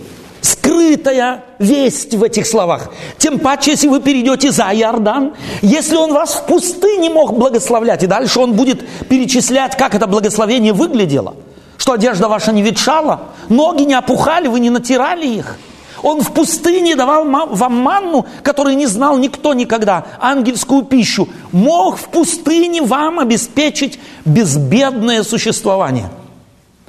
скрытая 0.44 1.44
весть 1.58 2.14
в 2.14 2.22
этих 2.22 2.46
словах. 2.46 2.92
Тем 3.18 3.38
паче, 3.38 3.72
если 3.72 3.88
вы 3.88 4.00
перейдете 4.00 4.52
за 4.52 4.64
Иордан, 4.64 5.32
если 5.62 5.96
он 5.96 6.12
вас 6.12 6.34
в 6.34 6.46
пустыне 6.46 7.08
мог 7.08 7.32
благословлять, 7.38 8.02
и 8.02 8.06
дальше 8.06 8.40
он 8.40 8.52
будет 8.52 8.86
перечислять, 9.08 9.76
как 9.76 9.94
это 9.94 10.06
благословение 10.06 10.72
выглядело, 10.72 11.34
что 11.78 11.92
одежда 11.92 12.28
ваша 12.28 12.52
не 12.52 12.62
ветшала, 12.62 13.22
ноги 13.48 13.84
не 13.84 13.94
опухали, 13.94 14.46
вы 14.46 14.60
не 14.60 14.70
натирали 14.70 15.26
их– 15.26 15.56
он 16.04 16.20
в 16.20 16.32
пустыне 16.32 16.96
давал 16.96 17.24
вам 17.24 17.76
манну, 17.78 18.26
которую 18.42 18.76
не 18.76 18.84
знал 18.84 19.16
никто 19.16 19.54
никогда, 19.54 20.04
ангельскую 20.20 20.82
пищу. 20.82 21.30
Мог 21.50 21.96
в 21.96 22.08
пустыне 22.08 22.82
вам 22.82 23.20
обеспечить 23.20 23.98
безбедное 24.26 25.22
существование. 25.22 26.10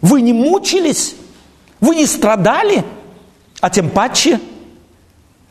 Вы 0.02 0.20
не 0.20 0.34
мучились, 0.34 1.16
вы 1.80 1.96
не 1.96 2.06
страдали, 2.08 2.84
а 3.66 3.70
тем 3.72 3.90
паче, 3.90 4.40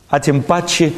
а 0.08 0.20
тем 0.20 0.44
паче 0.44 0.92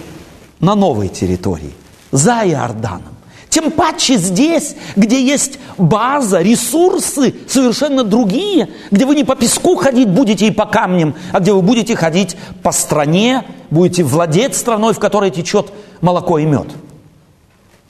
на 0.60 0.74
новой 0.74 1.08
территории, 1.08 1.72
за 2.10 2.42
Иорданом. 2.44 3.16
Тем 3.48 3.70
паче 3.70 4.18
здесь, 4.18 4.76
где 4.96 5.24
есть 5.24 5.58
база, 5.78 6.42
ресурсы 6.42 7.34
совершенно 7.48 8.04
другие, 8.04 8.68
где 8.90 9.06
вы 9.06 9.14
не 9.14 9.24
по 9.24 9.34
песку 9.34 9.76
ходить 9.76 10.10
будете 10.10 10.48
и 10.48 10.50
по 10.50 10.66
камням, 10.66 11.14
а 11.32 11.40
где 11.40 11.54
вы 11.54 11.62
будете 11.62 11.96
ходить 11.96 12.36
по 12.62 12.70
стране, 12.70 13.44
будете 13.70 14.02
владеть 14.04 14.54
страной, 14.54 14.92
в 14.92 14.98
которой 14.98 15.30
течет 15.30 15.72
молоко 16.02 16.36
и 16.36 16.44
мед. 16.44 16.66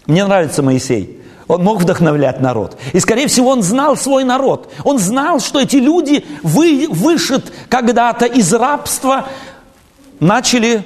Мне 0.07 0.25
нравится 0.25 0.63
Моисей. 0.63 1.16
Он 1.49 1.63
мог 1.63 1.81
вдохновлять 1.81 2.41
народ. 2.41 2.77
И, 2.93 3.01
скорее 3.01 3.29
всего, 3.29 3.51
он 3.51 3.63
знал 3.63 3.97
свой 3.97 4.25
народ. 4.25 4.73
Он 4.85 4.99
знал, 4.99 5.39
что 5.41 5.61
эти 5.61 5.77
люди, 5.77 6.25
вы, 6.43 6.89
вышед 6.91 7.53
когда-то 7.69 8.27
из 8.27 8.53
рабства, 8.53 9.29
начали 10.19 10.85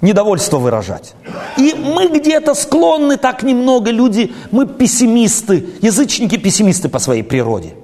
недовольство 0.00 0.58
выражать. 0.58 1.14
И 1.56 1.74
мы 1.74 2.08
где-то 2.08 2.54
склонны 2.54 3.16
так 3.16 3.42
немного, 3.42 3.90
люди, 3.90 4.32
мы 4.50 4.66
пессимисты, 4.66 5.66
язычники-пессимисты 5.80 6.88
по 6.88 6.98
своей 6.98 7.22
природе. 7.22 7.74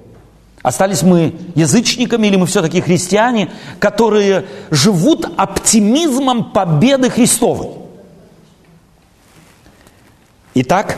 Остались 0.61 1.03
мы 1.03 1.35
язычниками 1.55 2.27
или 2.27 2.35
мы 2.35 2.45
все-таки 2.45 2.81
христиане, 2.81 3.49
которые 3.79 4.45
живут 4.69 5.25
оптимизмом 5.37 6.51
победы 6.51 7.09
Христовой. 7.09 7.69
Итак, 10.53 10.97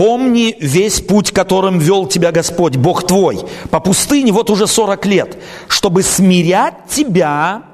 помни 0.00 0.56
весь 0.58 1.02
путь, 1.02 1.30
которым 1.30 1.78
вел 1.78 2.06
тебя 2.06 2.32
Господь, 2.32 2.76
Бог 2.76 3.06
твой, 3.06 3.40
по 3.70 3.80
пустыне 3.80 4.32
вот 4.32 4.48
уже 4.48 4.66
40 4.66 5.04
лет, 5.04 5.36
чтобы 5.68 6.02
смирять 6.02 6.86
тебя 6.88 7.64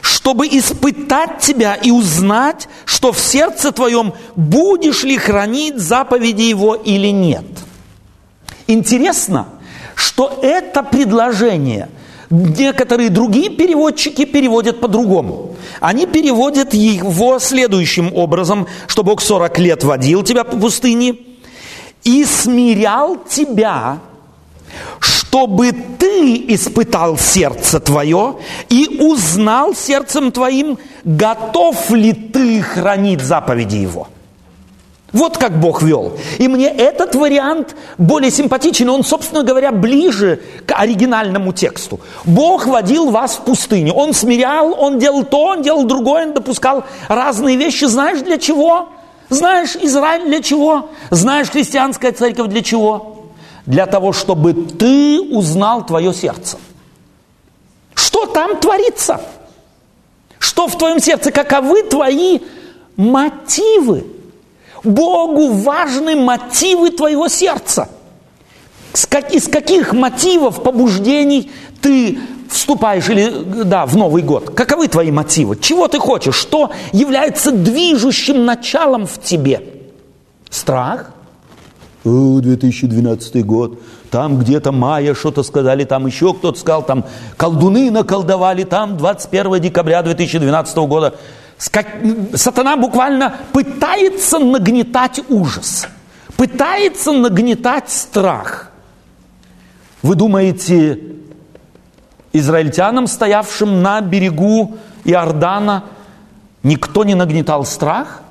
чтобы 0.00 0.46
испытать 0.46 1.40
тебя 1.40 1.74
и 1.74 1.90
узнать, 1.90 2.68
что 2.84 3.12
в 3.12 3.18
сердце 3.18 3.72
твоем 3.72 4.14
будешь 4.36 5.02
ли 5.02 5.18
хранить 5.18 5.78
заповеди 5.78 6.42
его 6.42 6.76
или 6.76 7.08
нет. 7.08 7.44
Интересно, 8.68 9.48
что 9.96 10.38
это 10.40 10.84
предложение 10.84 11.88
некоторые 12.30 13.10
другие 13.10 13.50
переводчики 13.50 14.24
переводят 14.24 14.80
по-другому. 14.80 15.56
Они 15.80 16.06
переводят 16.06 16.72
его 16.72 17.40
следующим 17.40 18.14
образом, 18.14 18.68
что 18.86 19.02
Бог 19.02 19.20
40 19.20 19.58
лет 19.58 19.82
водил 19.82 20.22
тебя 20.22 20.44
по 20.44 20.56
пустыне 20.56 21.16
и 22.04 22.24
смирял 22.24 23.16
тебя 23.16 23.98
чтобы 25.28 25.72
ты 25.72 26.44
испытал 26.48 27.18
сердце 27.18 27.80
твое 27.80 28.36
и 28.68 28.98
узнал 29.00 29.74
сердцем 29.74 30.32
твоим, 30.32 30.78
готов 31.04 31.90
ли 31.90 32.12
ты 32.12 32.62
хранить 32.62 33.20
заповеди 33.20 33.76
Его. 33.76 34.08
Вот 35.12 35.38
как 35.38 35.58
Бог 35.58 35.82
вел. 35.82 36.18
И 36.38 36.48
мне 36.48 36.68
этот 36.68 37.14
вариант 37.14 37.74
более 37.96 38.30
симпатичен, 38.30 38.90
он, 38.90 39.04
собственно 39.04 39.42
говоря, 39.42 39.72
ближе 39.72 40.40
к 40.66 40.74
оригинальному 40.74 41.52
тексту. 41.54 42.00
Бог 42.24 42.66
водил 42.66 43.10
вас 43.10 43.36
в 43.36 43.40
пустыню. 43.40 43.94
Он 43.94 44.12
смирял, 44.12 44.74
он 44.78 44.98
делал 44.98 45.24
то, 45.24 45.44
он 45.44 45.62
делал 45.62 45.84
другое, 45.84 46.26
он 46.26 46.34
допускал 46.34 46.84
разные 47.08 47.56
вещи. 47.56 47.86
Знаешь 47.86 48.20
для 48.20 48.36
чего? 48.36 48.90
Знаешь 49.28 49.76
Израиль 49.76 50.26
для 50.26 50.42
чего? 50.42 50.90
Знаешь 51.10 51.50
христианская 51.50 52.12
церковь 52.12 52.48
для 52.48 52.62
чего? 52.62 53.18
для 53.68 53.84
того, 53.84 54.14
чтобы 54.14 54.54
ты 54.54 55.20
узнал 55.20 55.84
твое 55.84 56.14
сердце. 56.14 56.56
Что 57.94 58.24
там 58.24 58.58
творится? 58.58 59.20
Что 60.38 60.68
в 60.68 60.78
твоем 60.78 61.00
сердце? 61.00 61.30
Каковы 61.30 61.82
твои 61.82 62.40
мотивы? 62.96 64.06
Богу 64.82 65.52
важны 65.52 66.16
мотивы 66.16 66.90
твоего 66.90 67.28
сердца. 67.28 67.90
Из 69.30 69.46
каких 69.48 69.92
мотивов, 69.92 70.62
побуждений 70.62 71.52
ты 71.82 72.18
вступаешь 72.48 73.08
или, 73.08 73.30
да, 73.64 73.86
в 73.86 73.96
Новый 73.96 74.22
год? 74.22 74.50
Каковы 74.50 74.88
твои 74.88 75.10
мотивы? 75.10 75.56
Чего 75.56 75.88
ты 75.88 75.98
хочешь? 75.98 76.34
Что 76.34 76.70
является 76.92 77.52
движущим 77.52 78.44
началом 78.44 79.06
в 79.06 79.18
тебе? 79.20 79.62
Страх? 80.50 81.12
2012 82.04 83.44
год, 83.44 83.82
там 84.10 84.38
где-то 84.38 84.72
майя 84.72 85.14
что-то 85.14 85.42
сказали, 85.42 85.84
там 85.84 86.06
еще 86.06 86.32
кто-то 86.32 86.58
сказал, 86.58 86.82
там 86.82 87.04
колдуны 87.36 87.90
наколдовали, 87.90 88.64
там 88.64 88.96
21 88.96 89.60
декабря 89.60 90.02
2012 90.02 90.76
года. 90.78 91.16
Сатана 91.58 92.76
буквально 92.76 93.36
пытается 93.52 94.38
нагнетать 94.38 95.20
ужас, 95.28 95.86
пытается 96.36 97.12
нагнетать 97.12 97.90
страх. 97.90 98.70
Вы 100.02 100.14
думаете, 100.14 101.00
израильтянам, 102.38 103.06
стоявшим 103.06 103.82
на 103.82 104.00
берегу 104.00 104.76
Иордана, 105.04 105.84
никто 106.62 107.04
не 107.04 107.14
нагнетал 107.14 107.64
страх– 107.64 108.22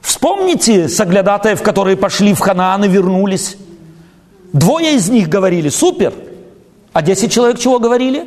Вспомните 0.00 0.88
соглядатаев, 0.88 1.62
которые 1.62 1.96
пошли 1.96 2.34
в 2.34 2.40
Ханаан 2.40 2.84
и 2.84 2.88
вернулись. 2.88 3.56
Двое 4.52 4.96
из 4.96 5.08
них 5.08 5.28
говорили 5.28 5.68
«супер», 5.68 6.12
а 6.92 7.02
десять 7.02 7.32
человек 7.32 7.58
чего 7.58 7.78
говорили? 7.78 8.26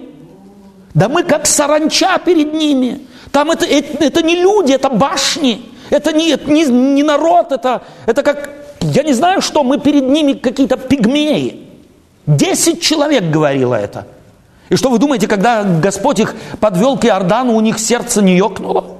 Да 0.93 1.09
мы 1.09 1.23
как 1.23 1.47
саранча 1.47 2.19
перед 2.19 2.53
ними. 2.53 3.01
Там 3.31 3.51
это, 3.51 3.65
это, 3.65 4.05
это 4.05 4.21
не 4.21 4.35
люди, 4.35 4.71
это 4.71 4.89
башни. 4.89 5.61
Это 5.89 6.13
не, 6.13 6.29
это 6.29 6.49
не, 6.49 6.65
не 6.65 7.03
народ, 7.03 7.51
это, 7.51 7.81
это 8.05 8.23
как, 8.23 8.49
я 8.79 9.03
не 9.03 9.13
знаю 9.13 9.41
что, 9.41 9.63
мы 9.63 9.79
перед 9.79 10.07
ними 10.07 10.33
какие-то 10.33 10.77
пигмеи. 10.77 11.67
Десять 12.25 12.81
человек 12.81 13.25
говорило 13.25 13.75
это. 13.75 14.07
И 14.69 14.75
что 14.75 14.89
вы 14.89 14.97
думаете, 14.97 15.27
когда 15.27 15.63
Господь 15.63 16.19
их 16.19 16.35
подвел 16.59 16.97
к 16.97 17.05
Иордану, 17.05 17.53
у 17.53 17.61
них 17.61 17.79
сердце 17.79 18.21
не 18.21 18.37
ёкнуло? 18.37 18.97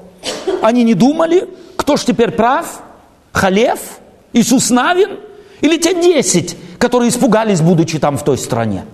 Они 0.61 0.83
не 0.83 0.93
думали, 0.93 1.47
кто 1.75 1.97
ж 1.97 2.05
теперь 2.05 2.31
прав? 2.31 2.81
Халев? 3.31 3.79
Иисус 4.33 4.69
Навин? 4.69 5.19
Или 5.61 5.77
те 5.77 5.93
десять, 5.93 6.57
которые 6.77 7.09
испугались, 7.09 7.61
будучи 7.61 7.99
там 7.99 8.17
в 8.17 8.23
той 8.23 8.37
стране? 8.37 8.85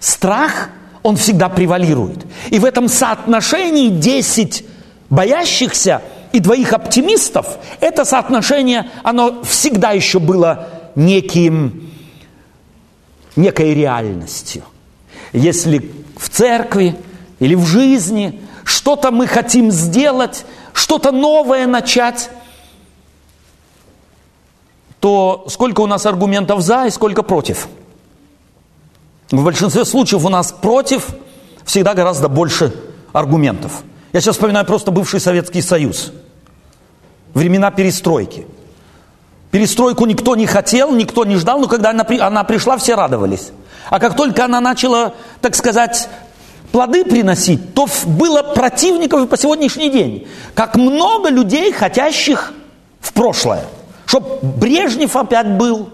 Страх, 0.00 0.70
он 1.02 1.16
всегда 1.16 1.48
превалирует. 1.48 2.26
И 2.50 2.58
в 2.58 2.64
этом 2.64 2.88
соотношении 2.88 3.88
десять 3.88 4.64
боящихся 5.10 6.02
и 6.32 6.40
двоих 6.40 6.72
оптимистов, 6.72 7.58
это 7.80 8.04
соотношение, 8.04 8.90
оно 9.02 9.42
всегда 9.42 9.92
еще 9.92 10.18
было 10.18 10.68
неким, 10.94 11.90
некой 13.36 13.74
реальностью. 13.74 14.62
Если 15.32 15.90
в 16.16 16.28
церкви 16.28 16.96
или 17.38 17.54
в 17.54 17.64
жизни 17.64 18.40
что-то 18.64 19.10
мы 19.10 19.26
хотим 19.26 19.70
сделать, 19.70 20.44
что-то 20.72 21.12
новое 21.12 21.66
начать, 21.66 22.30
то 25.00 25.44
сколько 25.48 25.80
у 25.80 25.86
нас 25.86 26.06
аргументов 26.06 26.60
за 26.60 26.86
и 26.86 26.90
сколько 26.90 27.22
против? 27.22 27.68
В 29.30 29.44
большинстве 29.44 29.84
случаев 29.84 30.24
у 30.24 30.28
нас 30.28 30.52
против 30.52 31.08
всегда 31.64 31.94
гораздо 31.94 32.28
больше 32.28 32.74
аргументов. 33.12 33.82
Я 34.12 34.20
сейчас 34.20 34.36
вспоминаю 34.36 34.64
просто 34.64 34.90
бывший 34.90 35.20
Советский 35.20 35.60
Союз. 35.60 36.12
Времена 37.34 37.70
перестройки. 37.70 38.46
Перестройку 39.50 40.04
никто 40.06 40.36
не 40.36 40.46
хотел, 40.46 40.92
никто 40.92 41.24
не 41.24 41.36
ждал, 41.36 41.58
но 41.58 41.68
когда 41.68 41.90
она, 41.90 42.06
она 42.20 42.44
пришла, 42.44 42.76
все 42.76 42.94
радовались. 42.94 43.50
А 43.88 43.98
как 43.98 44.14
только 44.16 44.44
она 44.44 44.60
начала, 44.60 45.14
так 45.40 45.54
сказать, 45.54 46.08
плоды 46.70 47.04
приносить, 47.04 47.74
то 47.74 47.88
было 48.06 48.42
противников 48.42 49.22
и 49.22 49.26
по 49.26 49.38
сегодняшний 49.38 49.88
день. 49.88 50.28
Как 50.54 50.76
много 50.76 51.30
людей, 51.30 51.72
хотящих 51.72 52.52
в 53.00 53.12
прошлое. 53.14 53.64
Чтоб 54.04 54.42
Брежнев 54.42 55.16
опять 55.16 55.48
был, 55.48 55.90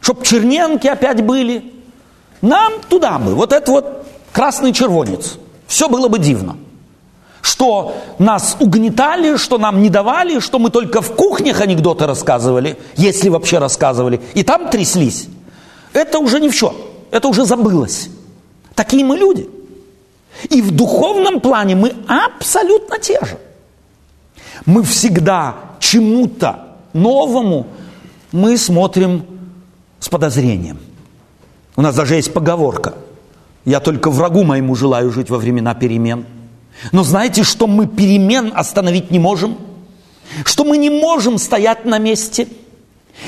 чтоб 0.00 0.22
Черненки 0.22 0.86
опять 0.86 1.22
были. 1.22 1.72
Нам 2.40 2.74
туда 2.88 3.18
бы, 3.18 3.34
вот 3.34 3.52
это 3.52 3.70
вот 3.70 4.06
красный 4.32 4.72
червонец. 4.72 5.36
Все 5.66 5.88
было 5.88 6.08
бы 6.08 6.18
дивно. 6.18 6.56
Что 7.42 7.94
нас 8.18 8.56
угнетали, 8.60 9.36
что 9.36 9.58
нам 9.58 9.82
не 9.82 9.90
давали, 9.90 10.38
что 10.40 10.58
мы 10.58 10.70
только 10.70 11.02
в 11.02 11.14
кухнях 11.14 11.60
анекдоты 11.60 12.06
рассказывали, 12.06 12.78
если 12.96 13.28
вообще 13.28 13.58
рассказывали, 13.58 14.20
и 14.32 14.42
там 14.42 14.70
тряслись. 14.70 15.28
Это 15.92 16.18
уже 16.18 16.40
не 16.40 16.48
все, 16.48 16.74
это 17.10 17.28
уже 17.28 17.44
забылось. 17.44 18.08
Такие 18.74 19.04
мы 19.04 19.18
люди– 19.18 19.50
и 20.50 20.60
в 20.62 20.70
духовном 20.70 21.40
плане 21.40 21.76
мы 21.76 21.94
абсолютно 22.06 22.98
те 22.98 23.18
же. 23.24 23.38
Мы 24.66 24.82
всегда 24.82 25.56
чему-то 25.78 26.76
новому 26.92 27.66
мы 28.32 28.56
смотрим 28.56 29.24
с 29.98 30.08
подозрением. 30.08 30.78
У 31.76 31.82
нас 31.82 31.94
даже 31.94 32.14
есть 32.14 32.32
поговорка. 32.32 32.94
Я 33.64 33.80
только 33.80 34.10
врагу 34.10 34.42
моему 34.44 34.74
желаю 34.74 35.10
жить 35.10 35.30
во 35.30 35.38
времена 35.38 35.74
перемен. 35.74 36.26
Но 36.90 37.04
знаете, 37.04 37.44
что 37.44 37.66
мы 37.66 37.86
перемен 37.86 38.52
остановить 38.54 39.10
не 39.10 39.18
можем? 39.18 39.56
Что 40.44 40.64
мы 40.64 40.78
не 40.78 40.90
можем 40.90 41.38
стоять 41.38 41.84
на 41.84 41.98
месте? 41.98 42.48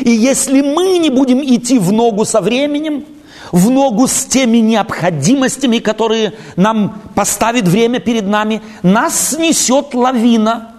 И 0.01 0.11
если 0.11 0.61
мы 0.63 0.99
не 0.99 1.11
будем 1.11 1.41
идти 1.43 1.79
в 1.79 1.93
ногу 1.93 2.25
со 2.25 2.41
временем, 2.41 3.05
в 3.53 3.71
ногу 3.71 4.09
с 4.09 4.25
теми 4.25 4.59
необходимостями, 4.59 5.79
которые 5.79 6.35
нам 6.57 7.01
поставит 7.15 7.69
время 7.69 8.01
перед 8.01 8.27
нами, 8.27 8.63
нас 8.83 9.31
снесет 9.31 9.95
лавина, 9.95 10.75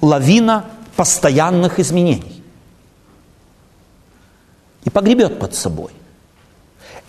лавина 0.00 0.64
постоянных 0.96 1.78
изменений. 1.78 2.42
И 4.84 4.90
погребет 4.90 5.38
под 5.38 5.54
собой. 5.54 5.90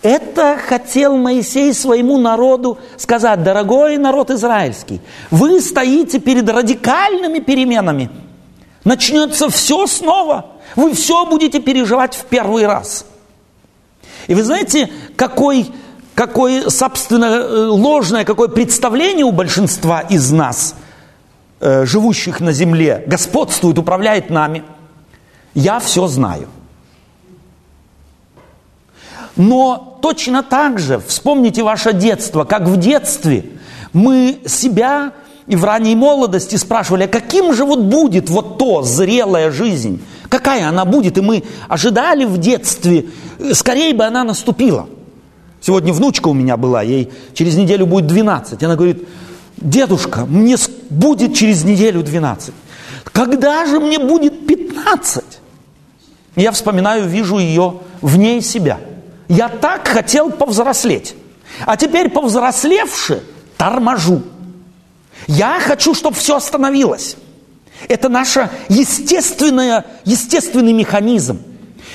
Это 0.02 0.58
хотел 0.58 1.16
Моисей 1.16 1.72
своему 1.72 2.18
народу 2.18 2.78
сказать, 2.96 3.42
дорогой 3.42 3.98
народ 3.98 4.30
израильский, 4.30 5.00
вы 5.30 5.60
стоите 5.60 6.18
перед 6.18 6.48
радикальными 6.48 7.38
переменами. 7.38 8.10
Начнется 8.84 9.48
все 9.48 9.86
снова. 9.86 10.46
Вы 10.74 10.94
все 10.94 11.24
будете 11.26 11.60
переживать 11.60 12.14
в 12.14 12.24
первый 12.24 12.66
раз– 12.66 13.04
и 14.26 14.34
вы 14.34 14.44
знаете, 14.44 14.90
какой, 15.16 15.70
какое, 16.14 16.68
собственно, 16.70 17.24
э, 17.26 17.66
ложное, 17.66 18.24
какое 18.24 18.48
представление 18.48 19.24
у 19.24 19.32
большинства 19.32 20.00
из 20.00 20.30
нас, 20.30 20.74
э, 21.60 21.84
живущих 21.84 22.40
на 22.40 22.52
земле, 22.52 23.02
господствует, 23.06 23.78
управляет 23.78 24.30
нами. 24.30 24.64
Я 25.54 25.80
все 25.80 26.06
знаю. 26.06 26.48
Но 29.36 29.98
точно 30.02 30.42
так 30.42 30.78
же, 30.78 31.00
вспомните 31.06 31.62
ваше 31.62 31.92
детство, 31.92 32.44
как 32.44 32.62
в 32.62 32.76
детстве 32.76 33.46
мы 33.92 34.40
себя 34.46 35.12
и 35.46 35.56
в 35.56 35.64
ранней 35.64 35.94
молодости 35.94 36.56
спрашивали, 36.56 37.04
а 37.04 37.08
каким 37.08 37.54
же 37.54 37.64
вот 37.64 37.80
будет 37.80 38.30
вот 38.30 38.58
то, 38.58 38.82
зрелая 38.82 39.50
жизнь, 39.50 40.02
какая 40.28 40.68
она 40.68 40.84
будет, 40.84 41.18
и 41.18 41.20
мы 41.20 41.44
ожидали 41.68 42.24
в 42.24 42.38
детстве, 42.38 43.06
скорее 43.52 43.94
бы 43.94 44.04
она 44.04 44.24
наступила. 44.24 44.86
Сегодня 45.60 45.92
внучка 45.92 46.28
у 46.28 46.34
меня 46.34 46.56
была, 46.56 46.82
ей 46.82 47.10
через 47.34 47.56
неделю 47.56 47.86
будет 47.86 48.06
12. 48.06 48.62
Она 48.62 48.76
говорит, 48.76 49.06
дедушка, 49.56 50.26
мне 50.26 50.56
будет 50.90 51.34
через 51.34 51.64
неделю 51.64 52.02
12. 52.02 52.52
Когда 53.04 53.66
же 53.66 53.78
мне 53.78 53.98
будет 53.98 54.46
15? 54.46 55.24
Я 56.36 56.50
вспоминаю, 56.52 57.06
вижу 57.06 57.38
ее 57.38 57.74
в 58.00 58.16
ней 58.16 58.40
себя. 58.42 58.80
Я 59.28 59.48
так 59.48 59.88
хотел 59.88 60.30
повзрослеть. 60.30 61.14
А 61.66 61.76
теперь 61.76 62.08
повзрослевши, 62.08 63.22
торможу. 63.56 64.22
Я 65.26 65.58
хочу, 65.60 65.94
чтобы 65.94 66.16
все 66.16 66.36
остановилось. 66.36 67.16
Это 67.88 68.08
наш 68.08 68.36
естественный 68.68 70.72
механизм. 70.72 71.40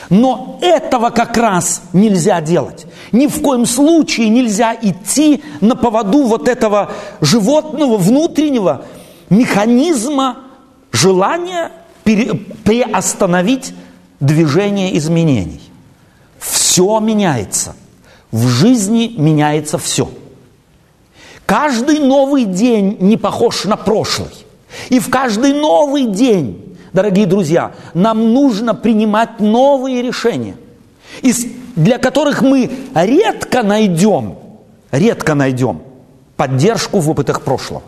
Но 0.10 0.60
этого 0.62 1.10
как 1.10 1.36
раз 1.38 1.82
нельзя 1.92 2.40
делать. 2.40 2.86
Ни 3.12 3.28
в 3.28 3.42
коем 3.42 3.66
случае 3.66 4.30
нельзя 4.30 4.76
идти 4.82 5.44
на 5.60 5.76
поводу 5.76 6.24
вот 6.24 6.48
этого 6.48 6.92
животного 7.20 7.98
внутреннего 7.98 8.86
механизма 9.30 10.38
желания 10.92 11.72
приостановить 12.04 13.74
движение 14.20 14.98
изменений. 14.98 15.62
Все 16.78 17.00
меняется. 17.00 17.76
В 18.32 18.48
жизни 18.48 19.12
меняется 19.18 19.80
все. 19.80 20.12
Каждый 21.48 21.98
новый 21.98 22.46
день 22.46 22.98
не 23.00 23.18
похож 23.18 23.66
на 23.66 23.76
прошлый. 23.78 24.30
И 24.90 25.00
в 25.00 25.10
каждый 25.10 25.54
новый 25.54 26.06
день, 26.06 26.78
дорогие 26.94 27.26
друзья, 27.26 27.72
нам 27.96 28.32
нужно 28.32 28.76
принимать 28.76 29.40
новые 29.40 30.04
решения, 30.04 30.56
для 31.76 31.98
которых 31.98 32.44
мы 32.44 32.70
редко 32.94 33.64
найдем, 33.64 34.36
редко 34.92 35.34
найдем 35.34 35.82
поддержку 36.36 37.00
в 37.00 37.10
опытах 37.10 37.42
прошлого. 37.42 37.82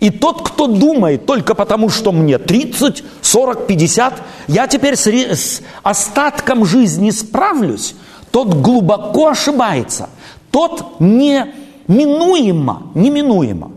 И 0.00 0.10
тот, 0.10 0.48
кто 0.48 0.66
думает 0.66 1.26
только 1.26 1.54
потому, 1.54 1.90
что 1.90 2.12
мне 2.12 2.38
30, 2.38 3.04
40, 3.22 3.66
50, 3.66 4.22
я 4.48 4.66
теперь 4.66 4.96
с, 4.96 5.62
остатком 5.82 6.64
жизни 6.64 7.10
справлюсь, 7.10 7.94
тот 8.30 8.54
глубоко 8.54 9.28
ошибается. 9.28 10.08
Тот 10.50 11.00
не 11.00 11.46
минуемо, 11.88 12.84
неминуемо 12.94 13.72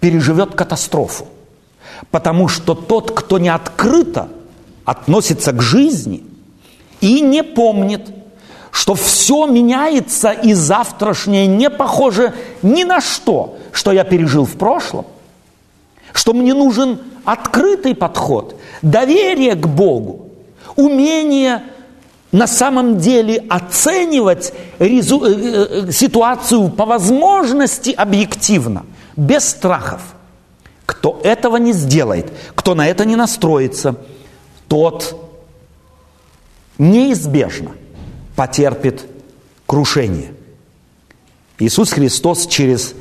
переживет 0.00 0.54
катастрофу. 0.54 1.26
Потому 2.10 2.48
что 2.48 2.74
тот, 2.74 3.12
кто 3.12 3.38
не 3.38 3.50
открыто 3.50 4.28
относится 4.84 5.52
к 5.52 5.62
жизни 5.62 6.24
и 7.00 7.20
не 7.20 7.42
помнит, 7.42 8.10
что 8.70 8.94
все 8.94 9.46
меняется 9.46 10.30
и 10.30 10.52
завтрашнее 10.52 11.46
не 11.46 11.70
похоже 11.70 12.34
ни 12.62 12.84
на 12.84 13.00
что, 13.00 13.58
что 13.72 13.92
я 13.92 14.04
пережил 14.04 14.44
в 14.44 14.56
прошлом, 14.56 15.06
что 16.12 16.32
мне 16.32 16.54
нужен 16.54 17.00
открытый 17.24 17.94
подход, 17.94 18.56
доверие 18.82 19.54
к 19.54 19.66
Богу, 19.66 20.28
умение 20.76 21.62
на 22.32 22.46
самом 22.46 22.98
деле 22.98 23.44
оценивать 23.48 24.52
резу... 24.78 25.24
Э, 25.24 25.86
э, 25.88 25.92
ситуацию 25.92 26.68
по 26.70 26.84
возможности 26.84 27.90
объективно– 27.90 28.86
без 29.20 29.48
страхов. 29.48 30.00
Кто 30.86 31.20
этого 31.22 31.56
не 31.56 31.72
сделает, 31.72 32.32
кто 32.54 32.74
на 32.74 32.88
это 32.88 33.04
не 33.04 33.16
настроится, 33.16 33.96
тот 34.66 35.14
неизбежно 36.78 37.72
потерпит 38.36 39.04
крушение. 39.66 40.34
Иисус 41.58 41.90
Христос 41.90 42.46
через 42.46 42.94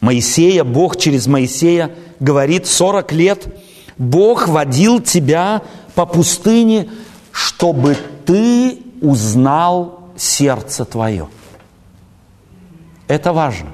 Моисея, 0.00 0.64
Бог 0.64 0.96
через 0.96 1.26
Моисея 1.26 1.94
говорит 2.20 2.66
40 2.66 3.12
лет, 3.12 3.46
Бог 3.96 4.48
водил 4.48 5.00
тебя 5.00 5.62
по 5.94 6.06
пустыне, 6.06 6.88
чтобы 7.32 7.96
ты 8.26 8.78
узнал 9.00 10.10
сердце 10.16 10.84
твое. 10.84 11.28
Это 13.08 13.32
важно. 13.32 13.72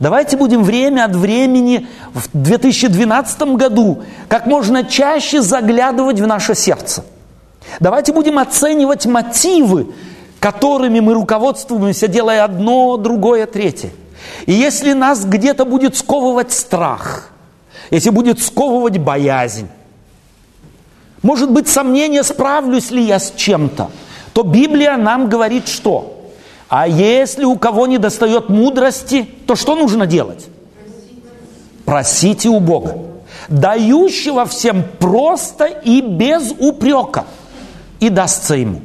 Давайте 0.00 0.36
будем 0.36 0.64
время 0.64 1.04
от 1.04 1.14
времени 1.14 1.86
в 2.12 2.28
2012 2.32 3.42
году 3.56 4.02
как 4.28 4.46
можно 4.46 4.84
чаще 4.84 5.40
заглядывать 5.40 6.20
в 6.20 6.26
наше 6.26 6.54
сердце. 6.54 7.04
Давайте 7.80 8.12
будем 8.12 8.38
оценивать 8.38 9.06
мотивы, 9.06 9.88
которыми 10.40 11.00
мы 11.00 11.14
руководствуемся, 11.14 12.08
делая 12.08 12.44
одно, 12.44 12.96
другое, 12.96 13.46
третье. 13.46 13.90
И 14.46 14.52
если 14.52 14.92
нас 14.92 15.24
где-то 15.24 15.64
будет 15.64 15.96
сковывать 15.96 16.52
страх, 16.52 17.30
если 17.90 18.10
будет 18.10 18.40
сковывать 18.40 18.98
боязнь, 18.98 19.68
может 21.22 21.50
быть 21.50 21.68
сомнение, 21.68 22.22
справлюсь 22.22 22.90
ли 22.90 23.02
я 23.02 23.18
с 23.18 23.32
чем-то, 23.34 23.90
то 24.34 24.42
Библия 24.42 24.96
нам 24.96 25.28
говорит 25.28 25.68
что? 25.68 26.30
А 26.68 26.86
если 26.86 27.44
у 27.44 27.56
кого 27.56 27.86
не 27.86 27.98
достает 27.98 28.48
мудрости, 28.48 29.26
то 29.46 29.56
что 29.56 29.76
нужно 29.76 30.06
делать? 30.06 30.46
Просите 31.84 32.48
у 32.48 32.60
Бога, 32.60 32.98
дающего 33.48 34.44
всем 34.46 34.84
просто 34.98 35.66
и 35.66 36.00
без 36.00 36.52
упрека, 36.58 37.24
и 38.00 38.08
дастся 38.08 38.54
ему. 38.54 38.82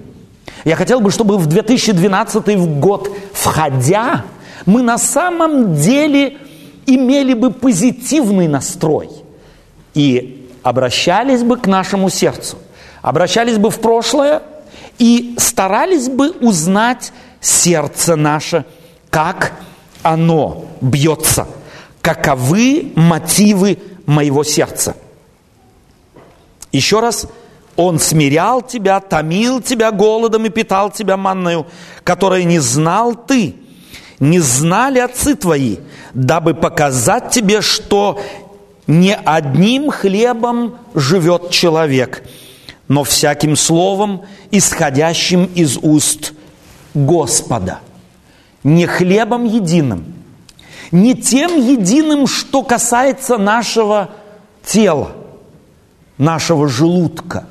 Я 0.66 0.76
хотел 0.76 1.00
бы, 1.00 1.12
чтобы 1.12 1.38
в 1.38 1.46
2012 1.46 2.80
год, 2.80 3.12
входя, 3.34 4.26
мы 4.66 4.82
на 4.82 4.98
самом 4.98 5.76
деле 5.76 6.38
имели 6.86 7.34
бы 7.34 7.52
позитивный 7.52 8.48
настрой 8.48 9.10
и 9.94 10.50
обращались 10.64 11.44
бы 11.44 11.58
к 11.58 11.68
нашему 11.68 12.10
сердцу, 12.10 12.58
обращались 13.02 13.58
бы 13.58 13.70
в 13.70 13.80
прошлое 13.80 14.42
и 14.98 15.36
старались 15.38 16.10
бы 16.10 16.32
узнать 16.32 17.14
сердце 17.40 18.16
наше, 18.16 18.66
как 19.10 19.54
оно 20.04 20.66
бьется, 20.82 21.48
каковы 22.02 22.92
мотивы 22.96 23.80
моего 24.06 24.44
сердца. 24.44 24.96
Еще 26.72 27.00
раз, 27.00 27.28
Он 27.80 27.98
смирял 28.00 28.62
тебя, 28.62 29.00
томил 29.00 29.62
тебя 29.62 29.92
голодом 29.92 30.46
и 30.46 30.50
питал 30.50 30.92
тебя 30.92 31.16
манною, 31.16 31.66
которой 32.04 32.44
не 32.44 32.60
знал 32.60 33.16
ты– 33.16 33.56
не 34.20 34.40
знали 34.40 35.00
отцы 35.00 35.36
твои, 35.36 35.78
дабы 36.14 36.54
показать 36.54 37.32
тебе, 37.32 37.62
что 37.62 38.20
не 38.88 39.16
одним 39.16 39.92
хлебом 39.92 40.78
живет 40.94 41.52
человек, 41.52 42.24
но 42.88 43.04
всяким 43.04 43.56
словом, 43.56 44.24
исходящим 44.52 45.46
из 45.56 45.78
уст 45.78 46.34
Господа. 46.94 47.80
Не 48.64 48.88
хлебом 48.88 49.46
единым, 49.46 50.16
не 50.92 51.16
тем 51.16 51.56
единым, 51.56 52.28
что 52.28 52.62
касается 52.62 53.38
нашего 53.38 54.10
тела, 54.66 55.14
нашего 56.18 56.68
желудка, 56.68 57.46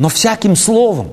но 0.00 0.08
всяким 0.08 0.56
словом. 0.56 1.12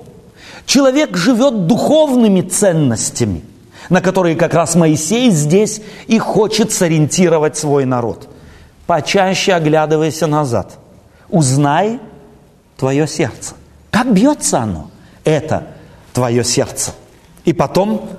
Человек 0.65 1.15
живет 1.15 1.67
духовными 1.67 2.41
ценностями– 2.41 3.43
на 3.89 4.02
которые 4.02 4.36
как 4.36 4.54
раз 4.54 4.76
Моисей 4.76 5.30
здесь 5.30 5.82
и 6.08 6.19
хочет 6.19 6.71
сориентировать 6.71 7.58
свой 7.58 7.86
народ. 7.86 8.28
Почаще 8.86 9.54
оглядывайся 9.54 10.28
назад. 10.28 10.78
Узнай 11.30 12.00
твое 12.78 13.08
сердце. 13.08 13.56
Как 13.91 14.12
бьется 14.12 14.60
оно? 14.60 14.89
Это 15.23 15.67
твое 16.13 16.43
сердце. 16.43 16.91
И 17.45 17.54
потом 17.54 18.10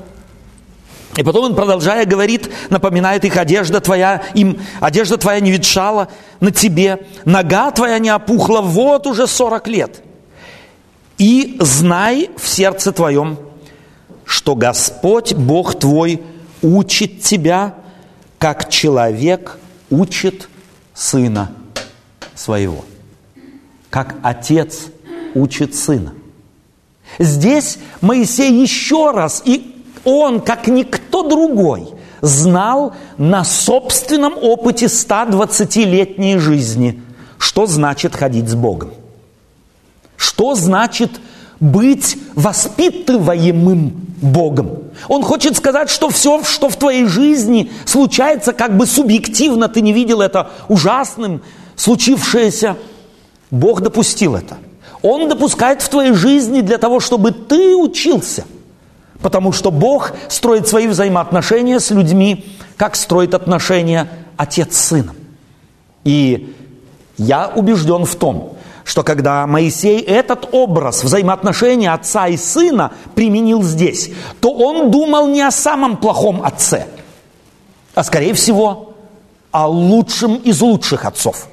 и 1.17 1.25
потом 1.25 1.47
он, 1.47 1.57
продолжая, 1.57 2.05
говорит, 2.05 2.49
напоминает 2.71 3.25
их, 3.25 3.37
одежда 3.37 3.81
твоя, 3.81 4.23
им, 4.35 4.61
одежда 4.79 5.17
твоя 5.17 5.41
не 5.41 5.51
ветшала 5.51 6.09
на 6.39 6.53
тебе, 6.53 7.09
нога 7.25 7.73
твоя 7.73 7.99
не 7.99 8.09
опухла, 8.09 8.61
вот 8.61 9.05
уже 9.09 9.27
40 9.27 9.67
лет. 9.67 10.03
И 11.19 11.57
знай 11.61 12.31
в 12.37 12.47
сердце 12.47 12.93
твоем, 12.93 13.39
что 14.25 14.55
Господь, 14.55 15.35
Бог 15.35 15.79
твой, 15.79 16.23
учит 16.63 17.23
тебя, 17.23 17.75
как 18.39 18.71
человек 18.71 19.59
учит 19.91 20.49
сына 20.95 21.51
своего. 22.35 22.85
Как 23.91 24.17
отец 24.23 24.87
учит 25.35 25.75
сына. 25.75 26.15
Здесь 27.19 27.79
Моисей 28.01 28.63
еще 28.63 29.11
раз, 29.11 29.43
и 29.45 29.83
он, 30.05 30.41
как 30.41 30.69
никто 30.69 31.23
другой, 31.29 31.89
знал 32.21 32.95
на 33.17 33.45
собственном 33.45 34.35
опыте 34.41 34.87
120-летней 34.87 36.39
жизни, 36.39 37.03
что 37.39 37.67
значит 37.67 38.15
ходить 38.15 38.49
с 38.49 38.55
Богом. 38.55 38.93
Что 40.19 40.55
значит 40.55 41.13
быть 41.61 42.19
воспитываемым 42.35 43.93
Богом. 44.21 44.83
Он 45.09 45.23
хочет 45.23 45.57
сказать, 45.57 45.89
что 45.89 46.11
все, 46.11 46.43
что 46.43 46.69
в 46.69 46.77
твоей 46.77 47.07
жизни 47.07 47.71
случается 47.87 48.53
как 48.53 48.77
бы 48.77 48.85
субъективно, 48.85 49.69
ты 49.69 49.81
не 49.81 49.93
видел 49.93 50.21
это 50.21 50.51
ужасным, 50.69 51.41
случившееся, 51.77 52.77
Бог 53.51 53.81
допустил 53.81 54.35
это. 54.35 54.59
Он 55.03 55.29
допускает 55.29 55.81
в 55.81 55.89
твоей 55.89 56.13
жизни 56.13 56.61
для 56.61 56.79
того, 56.79 57.01
чтобы 57.01 57.31
ты 57.31 57.77
учился. 57.77 58.45
Потому 59.23 59.53
что 59.53 59.71
Бог 59.71 60.13
строит 60.29 60.69
свои 60.69 60.87
взаимоотношения 60.87 61.81
с 61.81 61.91
людьми, 61.91 62.45
как 62.77 62.97
строит 62.97 63.35
отношения 63.35 64.09
отец 64.37 64.77
с 64.77 64.85
сыном. 64.87 65.17
И 66.05 66.55
я 67.17 67.49
убежден 67.49 68.05
в 68.05 68.15
том, 68.17 68.58
что 68.89 69.03
когда 69.03 69.47
Моисей 69.47 70.01
этот 70.01 70.49
образ 70.51 71.05
взаимоотношения 71.05 71.93
отца 71.93 72.27
и 72.27 72.39
сына 72.39 72.93
применил 73.15 73.63
здесь, 73.63 74.11
то 74.41 74.51
он 74.51 74.91
думал 74.91 75.27
не 75.27 75.43
о 75.43 75.51
самом 75.51 75.99
плохом 75.99 76.41
отце, 76.43 76.87
а 77.95 78.03
скорее 78.03 78.33
всего 78.33 78.95
о 79.51 79.69
лучшем 79.69 80.37
из 80.37 80.63
лучших 80.63 81.05
отцов. 81.05 81.49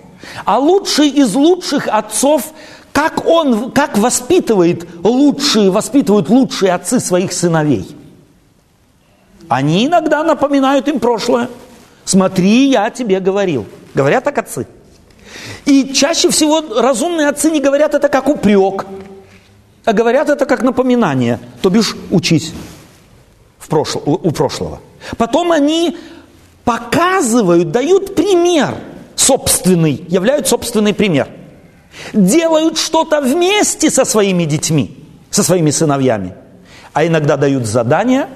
А 0.45 0.59
лучший 0.59 1.09
из 1.09 1.35
лучших 1.35 1.89
отцов, 1.89 2.53
как 2.93 3.27
он, 3.27 3.71
как 3.71 3.97
воспитывает 3.97 4.87
лучшие, 5.03 5.69
воспитывают 5.71 6.29
лучшие 6.29 6.71
отцы 6.71 7.01
своих 7.01 7.33
сыновей. 7.33 7.85
Они 9.49 9.85
иногда 9.85 10.23
напоминают 10.23 10.87
им 10.87 11.01
прошлое. 11.01 11.49
Смотри, 12.05 12.69
я 12.69 12.89
тебе 12.91 13.19
говорил. 13.19 13.65
Говорят 13.93 14.23
так 14.23 14.37
отцы. 14.37 14.67
И 15.65 15.93
чаще 15.93 16.29
всего 16.29 16.63
разумные 16.79 17.27
отцы 17.27 17.51
не 17.51 17.59
говорят 17.59 17.93
это 17.93 18.09
как 18.09 18.27
упрек, 18.27 18.85
а 19.83 19.93
говорят 19.93 20.29
это 20.29 20.45
как 20.45 20.63
напоминание, 20.63 21.39
то 21.61 21.69
бишь 21.69 21.95
учись 22.11 22.53
в 23.59 23.67
прошло, 23.67 24.01
у 24.01 24.31
прошлого. 24.31 24.79
Потом 25.17 25.51
они 25.51 25.97
показывают, 26.63 27.71
дают 27.71 28.15
пример 28.15 28.75
собственный, 29.15 30.05
являют 30.07 30.47
собственный 30.47 30.93
пример. 30.93 31.29
Делают 32.13 32.77
что-то 32.77 33.21
вместе 33.21 33.89
со 33.89 34.05
своими 34.05 34.45
детьми, 34.45 34.97
со 35.29 35.43
своими 35.43 35.71
сыновьями. 35.71 36.35
А 36.93 37.05
иногда 37.05 37.37
дают 37.37 37.65
задания 37.65 38.29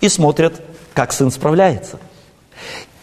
и 0.00 0.08
смотрят, 0.08 0.60
как 0.94 1.12
сын 1.12 1.30
справляется. 1.30 1.98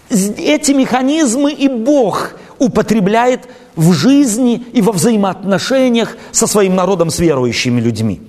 Эти 0.10 0.72
механизмы 0.72 1.52
и 1.52 1.68
Бог 1.68 2.34
употребляет 2.60 3.48
в 3.76 3.94
жизни 3.94 4.56
и 4.74 4.82
во 4.82 4.92
взаимоотношениях 4.92 6.18
со 6.32 6.48
своим 6.48 6.76
народом, 6.76 7.10
с 7.10 7.20
верующими 7.20 7.82
людьми. 7.82 8.22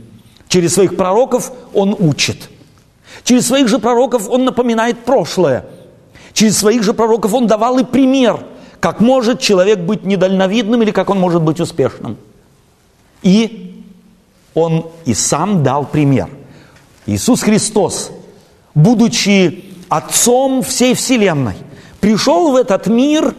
Через 0.48 0.74
своих 0.74 0.96
пророков 0.96 1.53
он 1.74 1.96
учит. 1.98 2.50
Через 3.24 3.46
своих 3.46 3.68
же 3.68 3.78
пророков 3.78 4.28
он 4.28 4.44
напоминает 4.44 5.05
прошлое. 5.05 5.66
Через 6.32 6.59
своих 6.59 6.82
же 6.82 6.92
пророков 6.92 7.34
он 7.34 7.46
давал 7.46 7.78
и 7.78 7.84
пример, 7.84 8.44
как 8.80 9.00
может 9.00 9.40
человек 9.40 9.80
быть 9.80 10.05
недальновидным 10.05 10.82
или 10.82 10.90
как 10.90 11.11
он 11.11 11.18
может 11.18 11.42
быть 11.42 11.61
успешным. 11.61 12.16
И 13.22 13.82
он 14.55 14.86
и 15.05 15.14
сам 15.14 15.62
дал 15.62 15.84
пример. 15.84 16.28
Иисус 17.07 17.42
Христос, 17.42 18.11
будучи 18.74 19.64
Отцом 19.88 20.62
всей 20.62 20.94
Вселенной, 20.94 21.55
пришел 22.00 22.50
в 22.50 22.57
этот 22.57 22.88
мир 22.88 23.34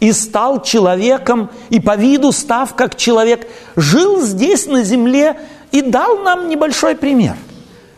и 0.00 0.12
стал 0.12 0.62
человеком, 0.62 1.50
и 1.70 1.80
по 1.80 1.96
виду 1.96 2.32
став 2.32 2.74
как 2.74 2.96
человек, 2.96 3.46
жил 3.76 4.20
здесь 4.20 4.66
на 4.66 4.82
земле 4.82 5.38
и 5.72 5.82
дал 5.82 6.18
нам 6.18 6.48
небольшой 6.48 6.96
пример. 6.96 7.36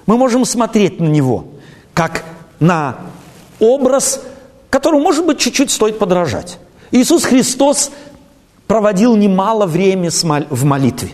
Мы 0.06 0.16
можем 0.16 0.44
смотреть 0.44 1.00
на 1.00 1.06
него, 1.06 1.46
как 1.94 2.24
на 2.60 2.98
образ, 3.58 4.22
которому, 4.70 5.02
может 5.02 5.26
быть, 5.26 5.38
чуть-чуть 5.38 5.70
стоит 5.70 5.98
подражать. 5.98 6.58
Иисус 6.90 7.24
Христос 7.24 7.90
проводил 8.66 9.16
немало 9.16 9.66
времени 9.66 10.10
в 10.50 10.64
молитве. 10.64 11.10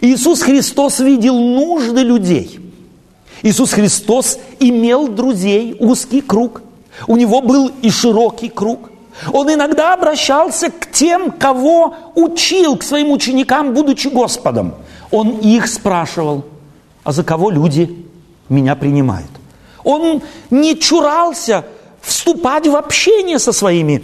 Иисус 0.00 0.42
Христос 0.42 1.00
видел 1.00 1.38
нужды 1.38 2.02
людей. 2.02 2.60
Иисус 3.42 3.72
Христос 3.72 4.38
имел 4.60 5.08
друзей, 5.08 5.76
узкий 5.78 6.20
круг. 6.20 6.62
У 7.08 7.16
него 7.16 7.40
был 7.40 7.72
и 7.82 7.90
широкий 7.90 8.48
круг. 8.48 8.91
Он 9.32 9.52
иногда 9.52 9.94
обращался 9.94 10.70
к 10.70 10.90
тем, 10.90 11.30
кого 11.30 11.94
учил, 12.14 12.76
к 12.76 12.82
своим 12.82 13.10
ученикам, 13.10 13.74
будучи 13.74 14.08
Господом. 14.08 14.74
Он 15.10 15.38
их 15.38 15.68
спрашивал, 15.68 16.44
а 17.04 17.12
за 17.12 17.24
кого 17.24 17.50
люди 17.50 18.06
меня 18.48 18.74
принимают? 18.76 19.30
Он 19.84 20.22
не 20.50 20.78
чурался 20.78 21.64
вступать 22.00 22.66
в 22.66 22.76
общение 22.76 23.38
со 23.38 23.52
своими 23.52 24.02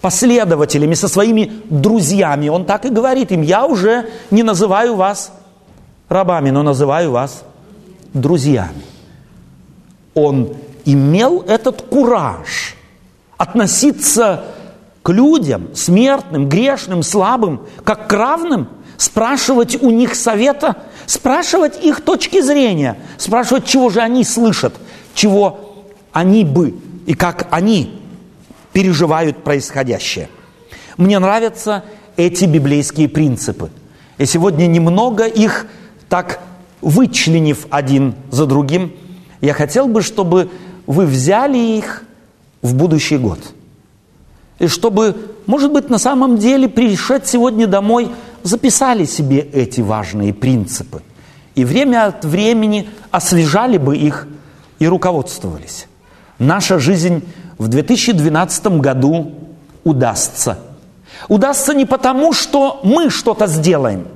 последователями, 0.00 0.94
со 0.94 1.08
своими 1.08 1.52
друзьями. 1.68 2.48
Он 2.48 2.64
так 2.64 2.84
и 2.86 2.88
говорит 2.88 3.32
им, 3.32 3.42
я 3.42 3.66
уже 3.66 4.10
не 4.30 4.42
называю 4.42 4.96
вас 4.96 5.32
рабами, 6.08 6.50
но 6.50 6.62
называю 6.62 7.10
вас 7.10 7.42
друзьями. 8.14 8.82
Он 10.14 10.56
имел 10.84 11.44
этот 11.46 11.82
кураж 11.82 12.76
относиться 13.40 14.44
к 15.02 15.08
людям, 15.10 15.74
смертным, 15.74 16.46
грешным, 16.46 17.02
слабым, 17.02 17.62
как 17.84 18.06
к 18.06 18.12
равным, 18.12 18.68
спрашивать 18.98 19.82
у 19.82 19.88
них 19.88 20.14
совета, 20.14 20.76
спрашивать 21.06 21.82
их 21.82 22.02
точки 22.02 22.42
зрения, 22.42 22.98
спрашивать, 23.16 23.64
чего 23.64 23.88
же 23.88 24.00
они 24.00 24.24
слышат, 24.24 24.74
чего 25.14 25.86
они 26.12 26.44
бы 26.44 26.74
и 27.06 27.14
как 27.14 27.48
они 27.50 27.98
переживают 28.74 29.42
происходящее. 29.42 30.28
Мне 30.98 31.18
нравятся 31.18 31.84
эти 32.18 32.44
библейские 32.44 33.08
принципы. 33.08 33.70
И 34.18 34.26
сегодня 34.26 34.66
немного 34.66 35.24
их 35.24 35.66
так 36.10 36.40
вычленив 36.82 37.68
один 37.70 38.16
за 38.30 38.44
другим, 38.44 38.92
я 39.40 39.54
хотел 39.54 39.88
бы, 39.88 40.02
чтобы 40.02 40.50
вы 40.86 41.06
взяли 41.06 41.56
их 41.56 42.04
в 42.62 42.74
будущий 42.74 43.16
год. 43.16 43.38
И 44.58 44.66
чтобы, 44.66 45.16
может 45.46 45.72
быть, 45.72 45.88
на 45.88 45.98
самом 45.98 46.36
деле, 46.36 46.68
пришед 46.68 47.26
сегодня 47.26 47.66
домой, 47.66 48.10
записали 48.42 49.04
себе 49.04 49.38
эти 49.38 49.80
важные 49.80 50.34
принципы. 50.34 51.02
И 51.54 51.64
время 51.64 52.06
от 52.06 52.24
времени 52.24 52.88
освежали 53.10 53.78
бы 53.78 53.96
их 53.96 54.28
и 54.78 54.86
руководствовались. 54.86 55.86
Наша 56.38 56.78
жизнь 56.78 57.24
в 57.58 57.68
2012 57.68 58.66
году 58.78 59.32
удастся. 59.84 60.58
Удастся 61.28 61.74
не 61.74 61.84
потому, 61.84 62.32
что 62.32 62.80
мы 62.82 63.10
что-то 63.10 63.46
сделаем, 63.46 64.08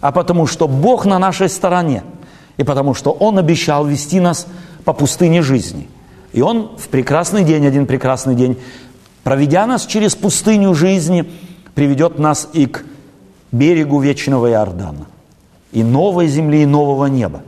а 0.00 0.12
потому, 0.12 0.46
что 0.46 0.68
Бог 0.68 1.06
на 1.06 1.18
нашей 1.18 1.48
стороне. 1.48 2.02
И 2.56 2.64
потому, 2.64 2.94
что 2.94 3.10
Он 3.10 3.38
обещал 3.38 3.86
вести 3.86 4.20
нас 4.20 4.46
по 4.84 4.92
пустыне 4.92 5.42
жизни. 5.42 5.88
И 6.32 6.40
Он 6.40 6.76
в 6.78 6.88
прекрасный 6.88 7.44
день, 7.44 7.66
один 7.66 7.86
прекрасный 7.86 8.34
день, 8.34 8.58
проведя 9.22 9.66
нас 9.66 9.86
через 9.86 10.14
пустыню 10.14 10.74
жизни, 10.74 11.30
приведет 11.74 12.18
нас 12.18 12.48
и 12.52 12.66
к 12.66 12.84
берегу 13.50 14.00
вечного 14.00 14.50
Иордана, 14.50 15.06
и 15.72 15.84
новой 15.84 16.26
земли, 16.28 16.62
и 16.62 16.66
нового 16.66 17.06
неба. 17.06 17.42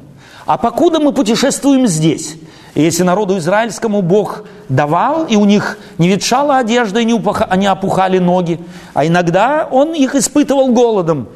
А 0.47 0.59
покуда 0.59 1.01
мы 1.01 1.13
путешествуем 1.13 1.87
здесь, 1.87 2.37
и 2.75 2.83
если 2.83 3.03
народу 3.03 3.39
израильскому 3.39 4.03
Бог 4.03 4.45
давал, 4.69 5.25
и 5.25 5.37
у 5.37 5.45
них 5.45 5.79
не 5.97 6.09
ветшала 6.09 6.59
одежда, 6.59 7.01
и 7.01 7.05
не, 7.05 7.15
упаха, 7.15 7.49
не 7.57 7.67
опухали 7.67 8.19
ноги, 8.19 8.61
а 8.93 9.07
иногда 9.07 9.67
Он 9.71 9.95
их 9.95 10.15
испытывал 10.15 10.73
голодом, 10.73 11.29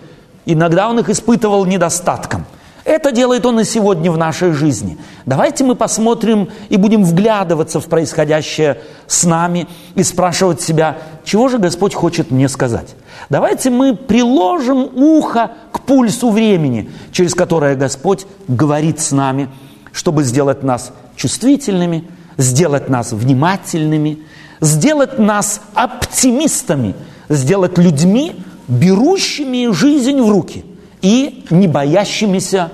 иногда 0.45 0.89
Он 0.91 0.99
их 0.99 1.09
испытывал 1.09 1.65
недостатком. 1.65 2.45
Это 2.89 3.13
делает 3.13 3.45
Он 3.45 3.61
и 3.61 3.65
сегодня 3.65 4.11
в 4.11 4.17
нашей 4.17 4.53
жизни. 4.53 4.97
Давайте 5.27 5.63
мы 5.63 5.75
посмотрим 5.75 6.49
и 6.71 6.79
будем 6.79 7.05
вглядываться 7.05 7.81
в 7.81 7.85
происходящее 7.87 8.81
с 9.07 9.25
нами 9.25 9.69
и 9.95 10.03
спрашивать 10.03 10.63
себя, 10.63 10.97
чего 11.23 11.51
же 11.51 11.59
Господь 11.59 11.93
хочет 11.93 12.31
мне 12.31 12.49
сказать. 12.49 12.97
Давайте 13.29 13.69
мы 13.69 13.95
приложим 13.95 14.89
ухо 14.95 15.51
к 15.71 15.83
пульсу 15.83 16.31
времени, 16.31 16.91
через 17.13 17.35
которое 17.35 17.77
Господь 17.77 18.25
говорит 18.49 19.01
с 19.01 19.13
нами, 19.13 19.51
чтобы 19.93 20.23
сделать 20.23 20.63
нас 20.63 20.91
чувствительными, 21.15 22.09
сделать 22.39 22.89
нас 22.89 23.13
внимательными, 23.13 24.21
сделать 24.63 25.19
нас 25.19 25.61
оптимистами, 25.75 26.95
сделать 27.29 27.77
людьми, 27.77 28.43
берущими 28.67 29.71
жизнь 29.75 30.23
в 30.23 30.31
руки 30.31 30.65
и 31.03 31.45
не 31.51 31.69
боящимися 31.69 32.71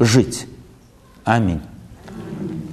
жить. 0.00 0.46
Аминь. 1.24 1.60